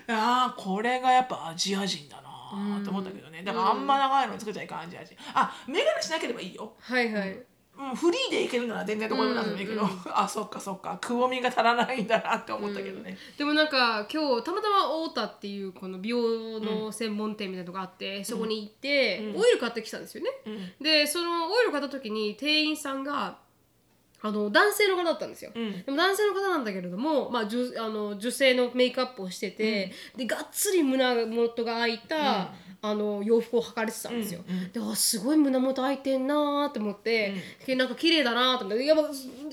[0.08, 7.46] えああこれがやっぱアジア人だなと思ったけどねだからあんま長いのつけちゃいかんアジア人あ眼鏡しなければいいよはいはいうん、
[7.96, 10.98] フリーでいけるなら全然どこでもなくてもいいけど、うん あそっかそっか。
[11.02, 19.42] くぼみが足らないんだなって思ったけどね、でもなんか今日たまたま太田っていうこの美容の専門店みたいなのがあって、そこに行って、うん。
[19.42, 20.30] オイル買ってきたんですよね。
[20.46, 20.84] うん。
[20.84, 23.38] でそのオイル買った時に店員さんが
[24.26, 25.84] 「あの男性の方だったんですよ、うん。
[25.84, 32.52] でも男性の方なんだけれども、まあ、女あの女性のメイクアップをしてて、でがっつり胸元が開いた、
[32.90, 34.72] あの洋服を履かれてたんですよ、うんうん。
[34.72, 37.34] であすごい胸元開いてんなーって思って、
[37.66, 39.04] でなんか綺麗だなーと思ってやっぱ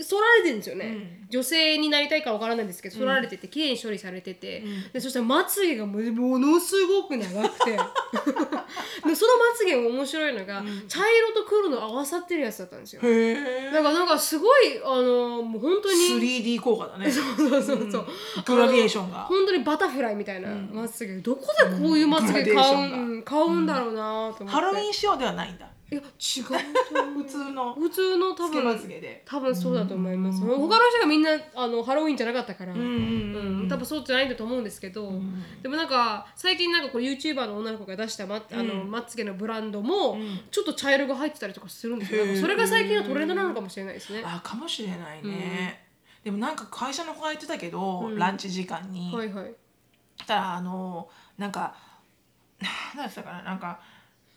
[0.03, 4.63] そられてるんですよね、女性になりたいかわからないんですけどそられてて綺麗に処理されてて、
[4.93, 5.99] でそしたらまつげがも
[6.39, 7.79] のすごく長くて。
[9.07, 13.03] でそのまつげが面白いのが、茶色と黒の合わさってるやつだったんですよ。
[13.03, 16.21] なんかなんかすごいあのもう本当に。
[16.21, 17.11] 3D 効果だね。
[17.11, 18.07] そうそうそうそう、
[18.45, 19.21] グラデーションが。
[19.21, 26.05] 本当にバタフライみたいなまつげ、どこでこういうまつげ買うん買うんだろうなと思って、ハロウィン仕様ではないんだいや違う
[27.23, 27.75] 普通の。
[27.75, 29.23] 普通の多分つげで。
[29.27, 35.13] 多分そうだと思います、他の人がみんなあのハロウィンじゃなかったから、うん多分そうじゃないんだと思うんですけど、
[35.63, 40.17] でもなんか最近なんかこれ YouTuber の女の子が出したまあの、まつげのブランドも
[40.51, 42.27] ちょっと茶色が入ってたりとかするんですよ、へー。
[42.27, 45.87] なんかそれが最近のトレンドなのかもしれないですね、あかもしれないね、
[46.25, 49.55] でもなんか会社の子が言ってたけど、ランチ時間に、はいはい。
[50.27, 51.75] たらあのなんか
[52.95, 53.81] 何だったかななんか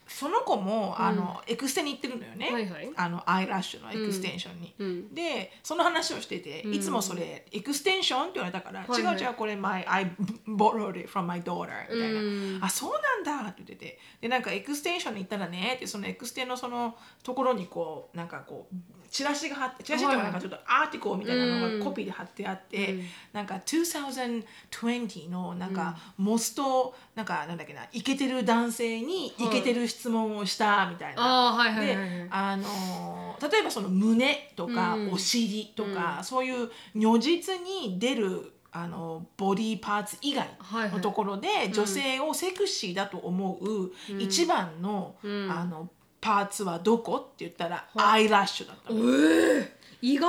[0.07, 2.89] その子も、あのエクステに行ってるのよね、はいはい。
[2.95, 4.75] あの eyelash のエクステンションに。
[4.77, 5.13] うん。
[5.13, 9.15] でその話をしてて、いつもそれエクステンションって言われたから、はいはい。
[9.15, 10.11] 違う違うこれ my I
[10.47, 12.59] borrowed it from my daughter みたいな、うん。
[12.61, 12.91] あそう
[13.25, 13.99] なんだって言ってて。
[14.21, 18.75] でなんかエクステンションに行ったらねってそのエクステのそのところにこうなんかこう
[19.15, 22.99] チラシが貼ってチラシっていうかなんかちょっと article みたいなのがコピーで貼ってあって、
[23.31, 31.21] なんか2020のなんかモストなんかなんだっけなイケてる男性にイケてる質問をしたみたいな。
[31.21, 35.11] はいであのー例えばその胸とかうん。
[35.11, 40.49] お尻とか、そういう如実に出るあのボディパーツ以外
[40.91, 45.49] のところで、女性をセクシーだと思う一番の,、ん。
[45.49, 45.89] あの
[46.25, 47.17] パーツはどこ？
[47.17, 50.27] って言ったら、アイラッシュだったの、ええ意外。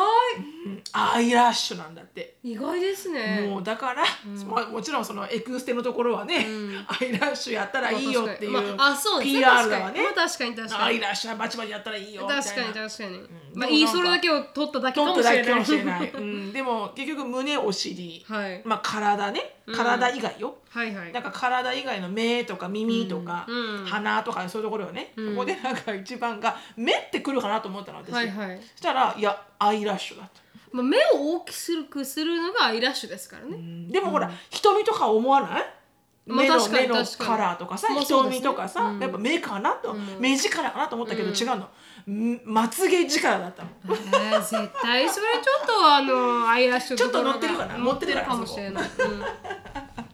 [0.67, 2.37] うんアイラッシュなんだって。
[2.43, 3.47] 意外ですね。
[3.49, 4.05] もうだから、
[4.47, 6.47] まあ、もちろんそのエクステのところはね、
[6.87, 9.39] アイラッシュやったらいいよっていう、まああ、あそうですね。
[9.41, 10.83] PR まあ確かに確かに。
[10.83, 12.43] アイラッシュはバチバチやったらいいよみたいな。
[12.43, 15.45] 確かに確かに、まあでもなんか言いそれだけを取っただけかもしれない。
[15.47, 18.63] かもしれない、うん、 でも結局胸お尻、はい。
[18.67, 21.13] まあ体ね体以外よ、はいはい。
[21.13, 23.47] なんか体以外の目とか耳とか、
[23.87, 28.59] 鼻とかそういうところよね、ここでなんか一番が目ってくるかなと思ったの私、はいはい。
[28.59, 30.41] そしたらいやアイラッシュだった、
[30.73, 33.89] まあ、目を大きくするのがアイラッシュですからね、うん。
[33.89, 35.63] でもほら、瞳とか思わない？
[36.27, 41.67] 目の目のカラーとかさ、瞳とかさ、やっぱ目かなと、目力かなと思ったけど違うの、ん
[42.07, 48.91] まつげ力だったの、えー絶対それちょっとあのアイラッシュちょっと乗ってるかな乗ってるかもしれない、うん。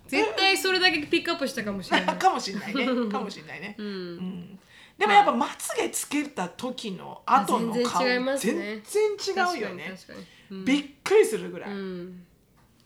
[0.06, 2.16] 絶対それだけピックアップしたかもしれない。
[2.16, 2.86] かもしれないね。
[3.10, 4.58] かもしれないね、うん。
[4.96, 9.84] でもやっぱまつげつけた時の後の全然顔違います全ね然違うよね。
[9.84, 10.14] 確かに確か
[10.50, 10.64] に。
[10.64, 12.26] びっくりするぐらい、うん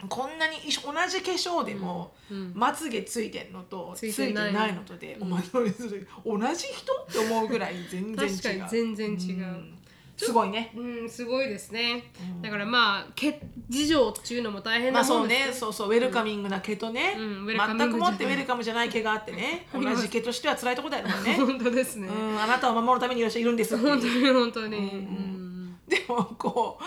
[0.08, 2.12] こんなに同じ化粧でも、
[2.52, 4.10] まつげついてんのとつつい。
[4.10, 6.92] いててないのとで、お前それそれ同じ人？
[6.92, 8.36] って思うぐらい全然違う。
[8.36, 9.78] 確かに全然違う、ん。
[10.18, 10.72] すごいね。
[10.76, 12.04] うん、すごいですね。
[12.42, 13.40] だからまあ、毛
[13.70, 15.52] 事情っていうのも大変まあそうなもんですね。
[15.54, 17.46] そうそうウェルカミングな毛とね、うん。
[17.46, 19.66] 全くもってウェルカムじゃない毛があってね。
[19.72, 21.34] 同じ毛としては辛いところだよね。
[21.40, 22.08] 本当ですね。
[22.08, 24.76] うん、あなたを守るためにいらっしゃいるんです本当に本当に。
[24.76, 25.45] うん
[25.88, 26.84] でもこう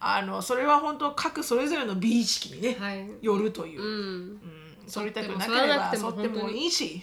[0.00, 3.08] あのそれは本当各それぞれの美意識にね、はい。
[3.20, 4.32] よるという、ううん。
[4.34, 4.40] ん。
[4.86, 7.00] そりたくなければ剃ってもいいし、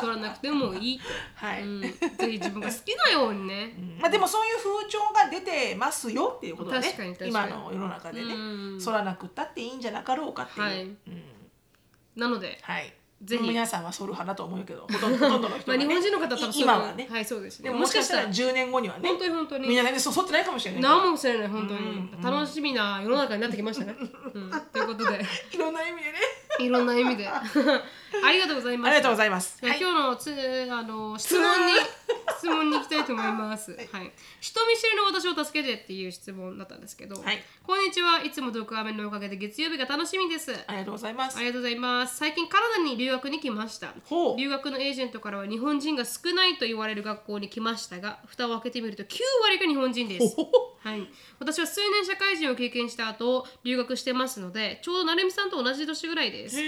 [0.00, 0.98] 取らなくてもいい。
[0.98, 1.04] と。
[1.34, 1.82] はい、うん。
[1.82, 3.74] ぜひ自分が好きなようにね。
[4.00, 6.94] まあでもそういう風潮が出てますよっていうことだね。
[7.26, 8.34] 今の世の中でね。
[8.34, 8.80] うん。
[8.80, 10.82] 剃らなくったっていいんじゃなかろうかっていう、はい。
[10.82, 10.96] うん。
[12.16, 13.42] なので、はいぜひ。
[13.42, 17.68] 皆さんは剃る派だと思うけど ほとんどほとんどの人まあ日本人の方は多分今はね、はい、そうですね。
[17.68, 19.08] でももしかしたら10年後にはね。
[19.08, 19.68] 本当に本当に。
[19.68, 22.20] みんなねそう剃ってないかもしれない何もしれない本当に、うん。
[22.22, 23.96] 楽しみな世の中になってきましたね。
[24.34, 25.24] うん、ということで。
[25.52, 26.18] いろんな意味でね。
[26.60, 27.28] いろんな意味で
[28.24, 28.90] ありがとうございました。
[28.90, 30.30] ありがとうございます、今日のつ
[30.70, 31.72] あの質問に
[32.38, 33.72] 質問に行きたいと思います。
[33.72, 34.12] はい。
[34.40, 40.52] 人見知りの私を助けてっていう質問だったんですけど、はいこんにちはいつもドクアメのおかげで月曜日が楽しみです。
[40.66, 42.16] ありがとうございますありがとうございます。
[42.16, 44.34] 最近カナダに留学に来ましたほ。
[44.34, 50.34] う留学のエージェントからは日本人が少ないと言われる学校に来ましたが、蓋を開けてみると9割が日本人です。
[50.36, 51.08] ほほはい、
[51.38, 56.58] 私は数年社会人を経験した後留学してますのでちょうど成美さんと同じ年ぐらいです。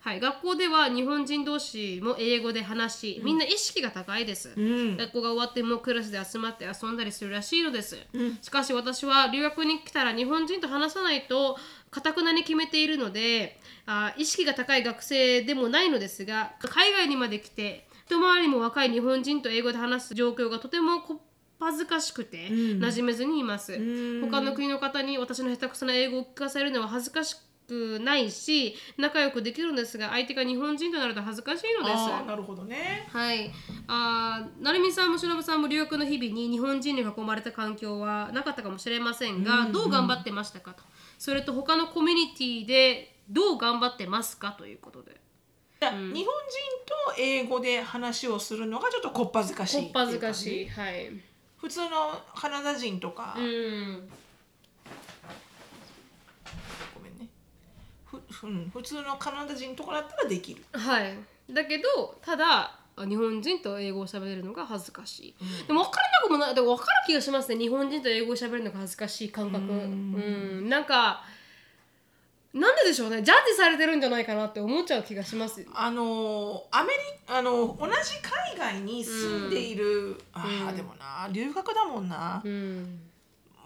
[0.00, 4.96] はい、学校では日本人同士も英語で話し、みんな意識が高いです、ん。
[4.96, 7.98] 学校が終わってもクラスで集まって遊んだりするらしいのです、
[8.42, 11.58] しかし私は留学に来たら日本人と話さないと
[11.90, 21.20] かたくなに決めているのであ意識が高い学生でもないのですが海外にまで来て一回りも若い日本人と英語で話す状況がとてもこ
[21.58, 22.54] 恥ずかしくてうん。
[22.80, 24.20] 馴染めずにいます、ん。
[24.22, 27.36] 他の国の方に私の下手くそな英語を聞かせるのは恥ずかし
[27.66, 32.26] くないし仲良くできるんですが相手が日本人となると恥ずかしいのです。
[32.26, 33.08] なるほどね。
[33.10, 33.50] はい、
[33.88, 40.84] あー成美さんも忍さんも留学の日々に日本人に囲まれた環境はなかったかもしれませんが、どう頑張ってましたかと。
[41.18, 45.20] それと他のコミュニティでどう頑張ってますかということで。
[45.80, 46.24] 日本人と
[47.18, 50.68] 英語で話をするのがちょっとこっぱずかしいこっぱずかいしい。
[50.68, 51.10] はい
[51.66, 54.08] 普通のカナダ人とか、うん。
[56.94, 57.26] ごめんね。
[58.04, 60.62] ふふん普通のカナダ人とかだったらできる。
[60.70, 61.18] はい。
[61.50, 65.34] だけどただ日本人と英語を喋れるのが恥ずかしい、
[65.66, 66.54] でも分からなくもない。
[66.54, 67.58] でも分かる気がしますね。
[67.58, 69.64] 日本人と英語を喋るのが恥ずかしい感覚。
[69.64, 70.68] うん。
[70.68, 71.24] なんか
[72.56, 73.22] なんででしょうね。
[73.22, 76.98] ジャッジされてるんじゃないかなって思っちゃう気がしますあのアメリ
[77.28, 77.92] あの同じ
[78.56, 83.00] 海外に住んでいる、ああでもな留学だもんな、うん。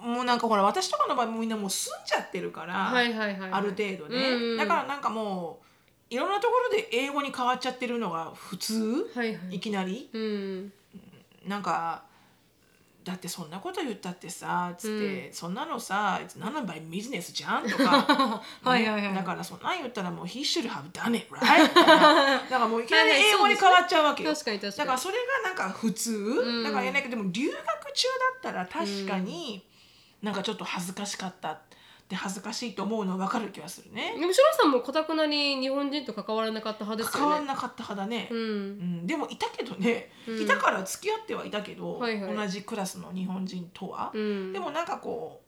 [0.03, 3.51] もうなんかほら私とかの場合もみんなもう住んじゃってるから、はいはいはいはい。
[3.53, 5.61] ある程度ね、うんだからなんかも
[6.11, 9.57] ういろんなところで英語に変わっちゃってるのが普通、はいはい。
[9.57, 10.11] いきなり？
[10.13, 10.73] うん。
[11.47, 12.03] なんか
[13.05, 18.43] だってそんなこと言ったってさつって、そんなのさ何の場合ビジネスじゃんとか。
[18.63, 19.03] はいはいはい。
[19.03, 22.39] ねだからそんなん言ったらもう He should have done it right みたいな。
[22.45, 24.33] だからもういきなり英語に変わっちゃうわけよ。
[24.33, 24.87] 確かに確かに。
[24.87, 26.63] だからそれがなんか普通、ん。
[26.63, 27.57] だからやんないけどでも留学
[27.93, 28.09] 中
[28.43, 29.65] だったら確かに
[30.23, 31.59] なんかちょっと恥ずかしかった
[32.11, 34.17] って恥ずかしいと思うの分かる気がするね。
[34.19, 37.31] でもシロさんもかたくなに日本人と関わらなかった派ですよね。
[37.31, 39.03] 関わんなかった派だね、ううん。
[39.03, 42.37] んでもいたけどね、いたから付き合ってはいたけど、はいはい。
[42.37, 44.53] 同じクラスの日本人とは、うん。
[44.53, 45.41] でもなんかこ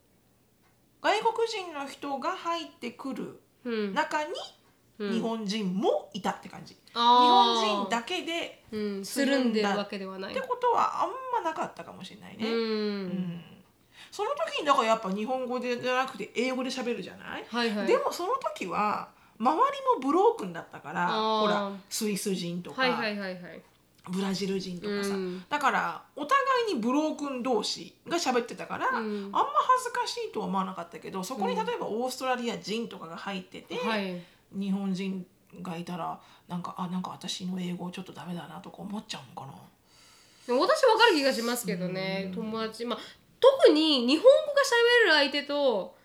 [1.03, 3.95] う外国人の人が入ってくるうん。
[3.95, 4.31] 中に
[5.01, 5.13] うん。
[5.13, 9.03] 日本人もいたって感じ、日本人だけでうん。
[9.03, 10.31] つるんでるわけではない。
[10.31, 13.45] ってことはあんまなかったかもしれないね、ううんん
[14.13, 17.87] その時にだからやっぱ日本語でじゃなくて英語で喋るじゃない、はいはい。
[17.89, 19.09] でもその時は
[19.39, 23.63] 周りもブロークンだったからほらスイス人とか、はいはいはいはい。
[24.11, 25.45] ブラジル人とかさ、うん。
[25.49, 26.37] だからお互
[26.71, 28.95] いにブロークン同士が喋ってたから、ん。
[28.95, 29.39] あんま
[29.79, 34.21] 恥ずかしいとは思わなかったけどそこに例えばオーストラリア人とかが入ってて、はい。
[34.53, 35.25] 日本人
[35.63, 39.55] がいたらなんかあなんか私の英語ちょっとダメだなとか思っちゃうのかな？
[40.49, 42.33] 私わかる気がしますけどね。
[42.35, 42.99] 友達まあ
[43.43, 45.97] 特に日本語が喋れる相手と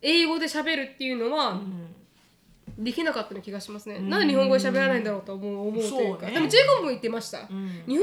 [0.00, 1.60] 英語で喋るっていうのは
[2.78, 6.20] できなかったような気がしますね、なんで日本語で喋らないんだろうと思う思うというか。
[6.22, 7.46] そうねでもジェイコブも言ってました、ん。
[7.46, 8.02] 日本語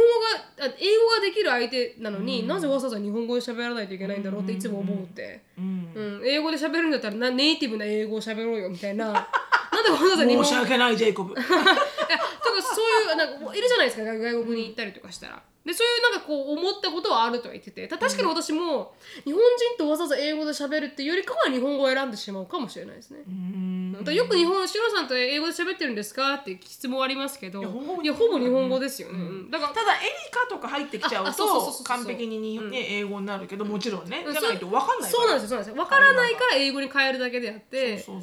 [0.59, 5.91] があ英語ができる相手なのに、なぜわざわざ日本語で喋らないといけないんだろうっていつも思うって、うん。
[5.93, 6.27] うん。
[6.27, 9.13] 英語で喋るんだったらなネイティブな英語を喋ろうよみたいな。
[9.71, 11.33] なんでわざわざ日本語申し訳ないジェイコブ。
[11.37, 15.41] とかそういうなんかいるじゃないですか外外国に行ったりとかしたら。
[15.65, 17.87] でそういうなんかこう思ったことはあるとは言ってて。
[17.87, 18.93] た確かに私も
[19.23, 23.19] 日本人とわざわざ英語で喋るっていうよりかは日本語を選んでしまうかもしれないですね。
[23.25, 24.03] うん。
[24.03, 29.19] だよく日本シロさんと英語で喋ってるんですかって質問ありますけどいやほぼ日本語ですよね。
[29.19, 29.51] うん。
[29.51, 35.23] だからただエリカとか入ってきちゃうと完璧にに、ね英語になるけどもちろんねじゃそうないと分かんないから。
[35.23, 35.83] そうなんですよそうなんですよ。
[35.83, 37.99] 分からないから英語に変えるだけであって。
[37.99, 38.19] それ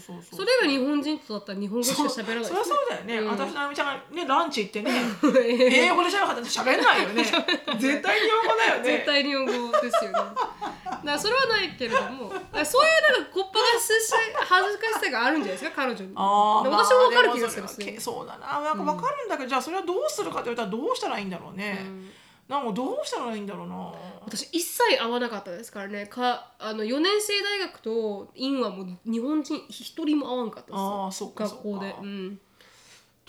[0.60, 2.38] が日本人とだったら日本語しか喋らない。
[2.40, 4.90] ですそりゃそうだよね、私のあみちゃんがねランチ行ってね
[5.34, 7.22] 英 英語で喋らなかったら喋んないよね
[7.78, 10.12] 絶対日本語だよね絶対日本語ですよね。
[10.12, 13.92] だからそれはないけれども、そういうなんかこっぱがし
[14.34, 16.12] 恥ずかしさがあるんじゃないですか彼女に。
[16.14, 21.86] あ私も分かる気がするまあでもそうだななんか分かるんだけど、じゃあそれはどうするかって言ったらどうしたらいいんだろうね、
[22.48, 23.92] なんかどうしたらいいんだろうな
[24.26, 26.06] 私一切会わなかったですからね。
[26.06, 30.80] かあの4年生大学と院はもう日本人一人も会わんかったです。
[30.80, 32.40] あーそっか学校でうん。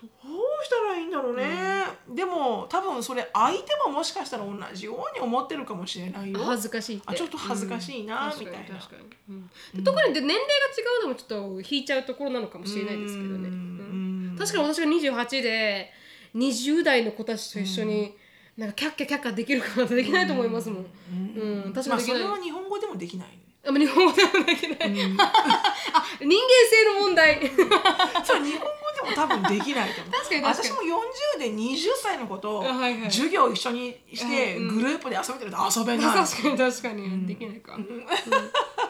[0.02, 6.40] どうしたらいいんだろうね、でも多分それ相手ももしかしたら同じように思ってるかもしれないよ。
[6.44, 7.06] 恥ずかしいって。
[7.08, 8.40] あちょっと恥ずかしいなうん。
[8.40, 8.60] みたいな。
[8.60, 9.04] 確かに確かに。
[9.30, 9.50] うん。
[9.76, 13.50] で特にで年齢が違うのもちょっと引いちゃうところなのかもしれないですけどね。
[13.50, 14.32] うん。
[14.32, 14.36] うん。
[14.38, 15.92] 確かに私が28で
[16.36, 18.16] 20代の子たちと一緒に
[18.58, 20.86] なんかキャッキャキャッキャできるかなできないと思いますもん。
[21.12, 22.20] うん、確かにできない。
[22.22, 24.78] れは日本語でもできない、ね、あ、まあ日本語でもできない。
[24.84, 27.40] あ、人間性の問題。
[28.26, 30.14] そう日本語でも多分できないと思う。
[30.14, 30.70] 確かに確かに。
[30.70, 30.78] 私も
[31.38, 33.12] 40で20歳の子とはいはい。
[33.12, 34.68] 授業一緒にしてうん。
[34.80, 38.06] グループで遊べてると遊べない、 確かに確かに、できないか、うん。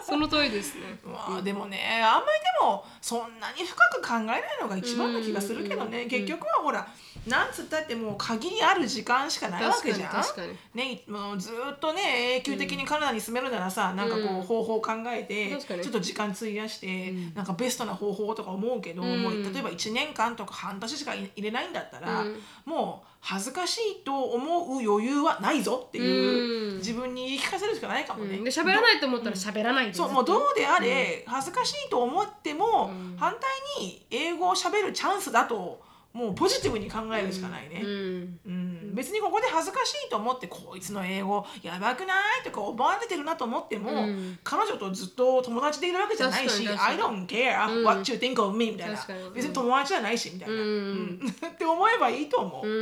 [0.04, 1.00] その通りですね。
[1.06, 2.26] まあでもねあんまり
[2.60, 6.10] でもそんなに深く考えないのが一番な気がするけどね、うん。
[6.10, 6.88] 結局はほら
[7.28, 10.10] なんつったってもう限りある時間しかないわけじゃん。
[10.10, 14.40] 確かにね、もうずっとね永久的にカナダに住めるならさ、なんかこうん。
[14.40, 15.84] う方法を考えて、確かに。
[15.84, 19.22] ちょっと時間費やして、なんかベストな方法とか思うけど、うん。
[19.22, 22.38] もう例えば1年間とか半年しかい入れないんだったら、うん。
[22.66, 26.78] もう恥ずかしいと思う余裕はないぞっていううん。
[26.78, 28.38] 自分に言い聞かせるしかないかもね。
[28.38, 28.44] うん。
[28.44, 33.18] で喋らないと思ったら喋らないでそうもうどうであれ恥ずかしいと思っても、うん。
[33.18, 33.36] 反
[33.78, 35.82] 対に英語を喋るチャンスだと
[36.14, 37.82] もうポジティブに考えるしかないね。
[37.84, 38.40] うん。
[38.46, 44.40] うん、別にここで恥ずかしいと思ってこいつの英語やばくないとか思われてるなと思っても、うん。
[44.44, 47.84] 彼女とずっと友達でいるわけじゃないし「確か I don't care、うん。
[47.86, 49.08] what you think of me」みたいな。
[49.34, 50.56] 別に友達じゃないしみたいな、
[51.50, 52.68] って思えばいいと思う。
[52.68, 52.74] うん。
[52.74, 52.78] う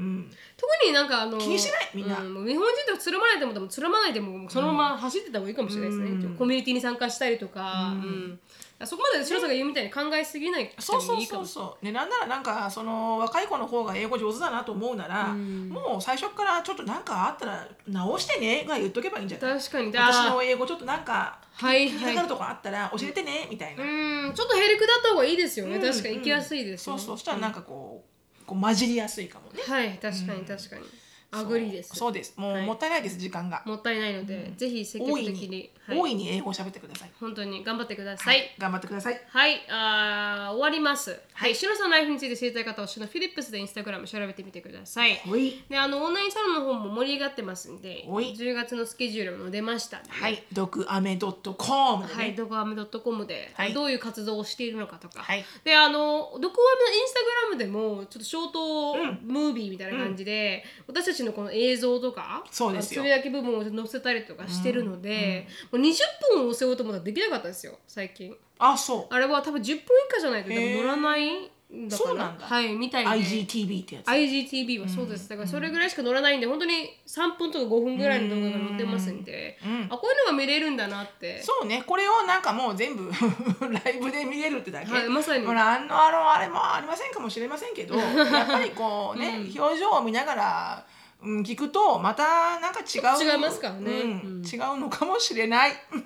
[0.00, 0.30] ん。
[0.56, 1.90] 特になんかあの気にしない？
[1.94, 2.16] みんな。
[2.16, 6.36] 日本人とつるまないと思ってもつるまないでもそのまま走ってた方がいいかもしれないですね、うん。
[6.36, 8.02] コミュニティに参加したりとか,、うん。
[8.02, 8.40] うん
[8.86, 15.68] そこまで白さんが言うみたいに考えすぎないくてそうそうそうそう、ね、なんならなんかその若い子の方が英語上手だなと思うなら、うん。
[15.68, 19.58] もう最初からちょっとなんかあったら直してねが言っとけばいいんじゃない？
[19.58, 19.86] 確かに。
[19.92, 23.86] 私あの英語ちょっとなんかーはい気にはいかかるとこあったら教えてねみたいな、う
[24.30, 24.32] ん。
[24.34, 28.04] ちょっとヘリクだった方がいいですよね、うん確かに行きやすいですよそうそうそしたらなんかこ
[28.42, 29.60] うこう混じりやすいかもね。
[29.64, 30.82] はい確かに確かに、
[31.30, 31.94] アグリーです。
[31.94, 32.12] そう。
[32.12, 32.34] です。
[32.36, 32.66] もうはい。
[32.66, 33.62] もったいないです時間が。
[33.64, 35.48] もったいないので、ぜひ積極的に。
[35.48, 35.98] に、はい。
[35.98, 37.10] 大いに英語を喋ってください。
[37.18, 38.54] 本当に頑張ってください。
[38.58, 39.20] 頑張ってください。
[39.28, 41.20] はい、あー終わります。
[41.34, 45.20] はい、シロさんのライフについて知りたい方は、シロフィリップスでインスタグラム調べてみてください。
[45.68, 48.32] で、あの、オンラインサロンの方も盛り上がってますんで、おい。
[48.32, 50.42] 10月のスケジュールも出ましたんで、はい。
[50.52, 53.74] 毒アメドットコムではい、ねドクアメドットコムで、はい。
[53.74, 55.44] どういう活動をしているのかとか、はい。
[55.64, 63.02] で、あの、ドクアメのインスタグラムでも、ちょっとショートムービーみたいな感じで、私たちのこの映像とか、そうですよ。
[63.02, 65.94] つぶやき部分を載せたりとかしてるので、もう20
[66.34, 68.36] 分を載せようと思ったらできなかったですよ、最近。
[68.58, 69.14] あそう。
[69.14, 72.10] あれは多分10分以下じゃないと乗らないんだから。
[72.10, 72.46] そうなんだ。
[72.46, 74.06] はいみたいで IGTV ってやつ。
[74.06, 81.42] IGTV はそうです、だからそれぐらいしか乗らないんで本当に3分とか5分ぐらいの動画が載ってますんで、うんあこういうのが見れるんだなって。
[81.42, 81.82] そうね。
[81.86, 83.10] これをなんかもう全部
[83.72, 85.46] ライブで見れるってだけ、はいまさに。
[85.46, 90.86] ほらあのあのあれもありませんかもしれませんけどやっぱりこうね、 表情を見ながら、
[91.24, 93.02] うん、聞くとまたなんか違う。
[93.32, 93.92] 違いますからね。
[93.92, 94.10] うん。
[94.10, 94.44] うん。
[94.44, 95.72] 違うのかもしれない。
[95.92, 96.00] うん、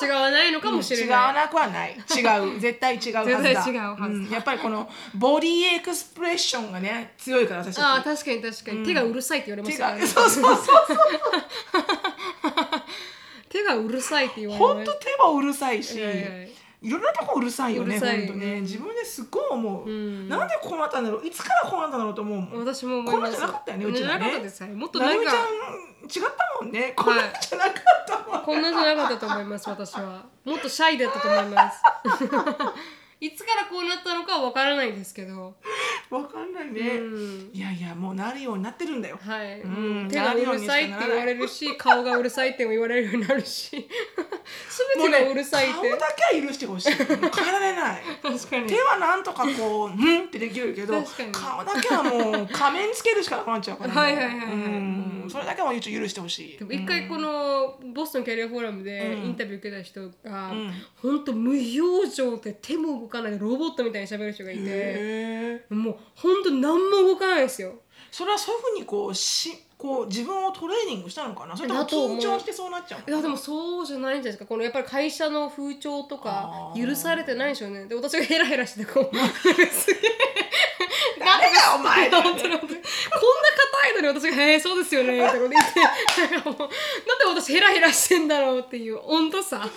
[0.00, 1.92] 違わないのかもしれ違ない、わなくはない。
[1.92, 1.96] 違
[2.56, 2.58] う。
[2.58, 3.42] 絶対違うはずだ。
[3.42, 4.08] 絶対違うはずだ。
[4.08, 4.28] ん。
[4.30, 10.64] やっぱりこのボディエクスプレッションがね強いから私ああたち確かに確かに、手がうるさいって言われます手からねがそうそうそう
[13.48, 16.50] 手がうるさいって言われ本当手もうるさいし、はいはい
[16.80, 18.60] いろんなとこうるさいよね本当ね。
[18.60, 20.28] 自分ですっごい思う、ん。
[20.28, 21.26] なんでこうなったんだろう？
[21.26, 22.66] いつからこうなったんだろうと思うもん。
[22.66, 23.14] 私も思います。
[23.14, 24.74] こんなんじゃなかったよねうちらね。
[24.74, 26.92] もっとなみちゃん違ったもんね。
[26.96, 27.74] こんじゃなかっ
[28.06, 30.24] たもん、こんなんじゃなかったと思います私は。
[30.44, 31.82] もっとシャイだったと思います
[33.20, 35.54] いつからこうなったのかはわからないですけど、
[36.10, 37.50] わかんないね、うん。
[37.52, 39.18] いやいやもうなるようになってるんだよ。
[39.20, 40.08] はい、ん。
[40.08, 43.88] 手がうるさいって言われるし 顔がうるさいっても言われるようになるし。
[44.96, 46.90] 全てがうるさいって、顔だけは許してほしい。
[46.90, 48.02] もう変えられない。
[48.22, 48.66] 確かに。
[48.68, 51.32] 手はなんとかこううんってできるけど確かに。
[51.32, 54.46] 顔だけはもう仮面つけるしかなくなっちゃうからはいはいはいはい。
[54.46, 54.50] う。
[54.56, 55.28] ん。
[55.28, 56.58] それだけは一応許してほしい。
[56.58, 59.24] でも一回このボストンキャリアフォーラムでうん。
[59.26, 60.72] インタビュー受けた人が、ん。
[61.02, 65.64] ほんと無表情で手も動かないでロボットみたいに喋る人がいて。
[65.70, 67.74] もうほんと何も動かないですよ。
[68.10, 71.56] それはそういうふうにこうしこう自分をトレーニングしたのかな？
[71.56, 74.46] それとも緊張してそうなっちゃうのいやでもそうじゃないんじゃないですか。
[74.46, 77.86] このやっぱり会社の風潮とか許されてないでしょうね。
[77.86, 80.00] で私がヘラヘラしてこうすげえ
[80.77, 80.77] 誰
[81.50, 82.10] がお前。
[82.10, 85.80] だ本当に本当にこんな硬いのに私が「へえそうですよね」ってこと言って
[86.34, 86.58] なんかもう。
[86.58, 89.68] なんで私ヘラヘラしてんだろうっていう温度差。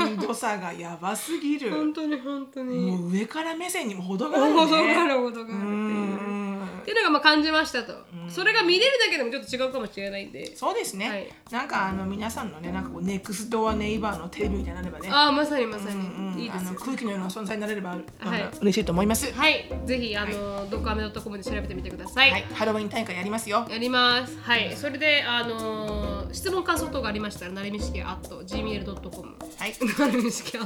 [0.00, 1.70] 温度差がやばすぎる。
[1.70, 2.90] 本当に本当に。
[2.90, 5.50] もう上から目線にも程があるほどがあねるほどがあるっていう。
[5.50, 6.42] うん
[6.82, 7.94] っていうのがまあ感じましたと、
[8.28, 10.54] それが見れるだけでもちょっと違うかもしれないんで。
[10.56, 11.32] そうですね、はい。
[11.50, 15.08] なんかあの皆さんのねなんかこうネクストドアネイバーのテレビみたいになればね。
[15.08, 15.98] ああまさにまさに、う
[16.36, 16.70] んいいですよ。
[16.70, 17.96] あの空気のような存在になれれば、は
[18.36, 18.50] い。
[18.62, 19.32] 嬉しいと思います。
[19.32, 19.70] はい。
[19.86, 23.66] ぜひあの、ドッグアメドットコムで調べてみてください、はい、ハロウィン大会やりますよ。
[23.70, 24.38] やります。
[24.42, 24.74] はい。
[24.76, 29.36] それで、あのー質問感想等がありましたら、なれみしき at gmail.com。
[29.58, 29.74] はい。
[29.98, 30.64] なれみしき at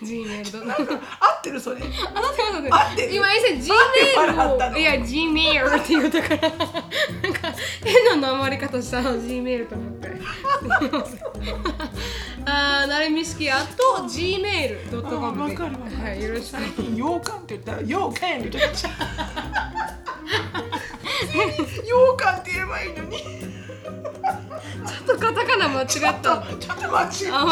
[0.00, 0.72] gmail.com。
[0.72, 1.80] 合ってるそれ。
[2.14, 2.90] あ、なってます？
[2.90, 3.72] 合ってる今、以前なんで
[4.16, 4.76] 笑った Gmail の？
[4.76, 6.60] を、いや、Gmail って言うたから、なん
[7.32, 7.52] か
[7.84, 10.12] 変ななまり方した Gmail と思って。
[12.52, 15.54] あー、なれみしき gmail.com あわで。
[15.54, 16.58] かるわかるはい、よろしく。
[16.82, 18.92] 羊羹って言ったら羊羹って言っちゃう。
[21.32, 23.18] 羊羹って言えばいいのに。
[23.18, 26.20] ちょっとカタカナ間違った。
[26.20, 27.44] ちょっと間違っちゃ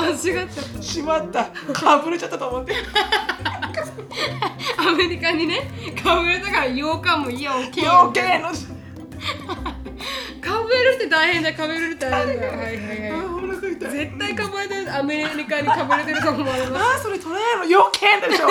[0.45, 0.47] っ
[0.77, 0.83] た。
[0.83, 1.45] しまった。
[1.73, 2.75] かぶれちゃったと思って。
[4.79, 5.71] アメリカにね、
[6.03, 8.13] かぶれたから羊羹もいいや、 大きい羊よ。
[8.15, 8.49] 羹の。
[10.41, 12.47] かぶれるって大変だ、かぶれるって大変だ。
[12.49, 13.40] はいはいあはお
[13.81, 14.05] 腹痛い。
[14.05, 14.07] い。
[14.07, 16.85] 絶対かぶれてる、アメリカにかぶれてると思われます。
[16.85, 18.47] あーそれトライアルの羊羹でしょ。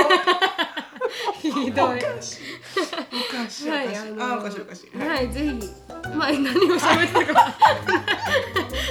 [1.41, 1.97] 羊ひどい。
[1.97, 2.39] おかしい。
[2.75, 3.69] おかしい。
[3.69, 4.97] はいあのあおかしいおかしい。
[4.97, 5.69] はい、ぜひ。
[6.15, 7.55] まあ何を喋ったか。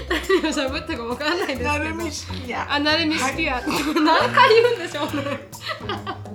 [0.09, 1.71] 何を喋ったかわからないですけど。
[1.71, 2.67] なるみ式や。
[2.71, 6.28] あ、なるみ好きや、何回言うんでしょうね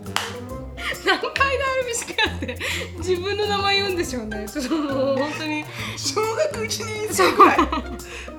[1.05, 2.57] 何回なるみ好きやって
[2.97, 4.47] 自分の名前言うんでしょうね。
[4.47, 5.65] ちょっともう本当に。
[5.97, 7.57] 小学1年生ぐらい。
[7.57, 7.75] 小学校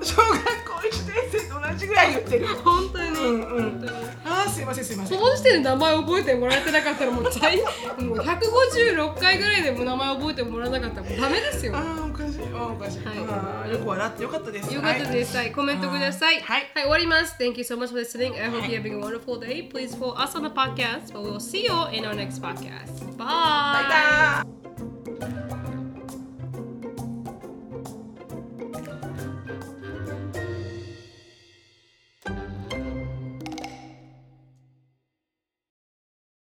[0.01, 2.47] 1年生と同じぐらい言ってる。
[2.47, 3.71] 本当に、うんうん。
[3.71, 3.91] 本当に。
[4.25, 5.19] あーすいませんすいません。
[5.19, 11.75] この時点で名前覚えてもらえてなかったらもう最もう156回ぐらいでも名前覚えてもらえなかったらもうダメですよ。
[11.75, 12.41] あーおかしい。
[12.53, 13.71] あーおかしい、はい。
[13.71, 14.73] よく笑ってよかったです。
[14.73, 15.37] よかったです。
[15.37, 16.39] はい、コメントください。
[16.41, 16.71] はい。
[16.73, 17.35] はい、終わります。
[17.39, 18.33] Thank you so much for listening.
[18.41, 19.69] I hope you're having a wonderful day.
[19.69, 22.54] Please follow us on the podcast, but we'll see you in our next podcast.
[22.55, 23.17] podcast.
[23.17, 24.43] Bye.
[25.19, 25.61] Bye.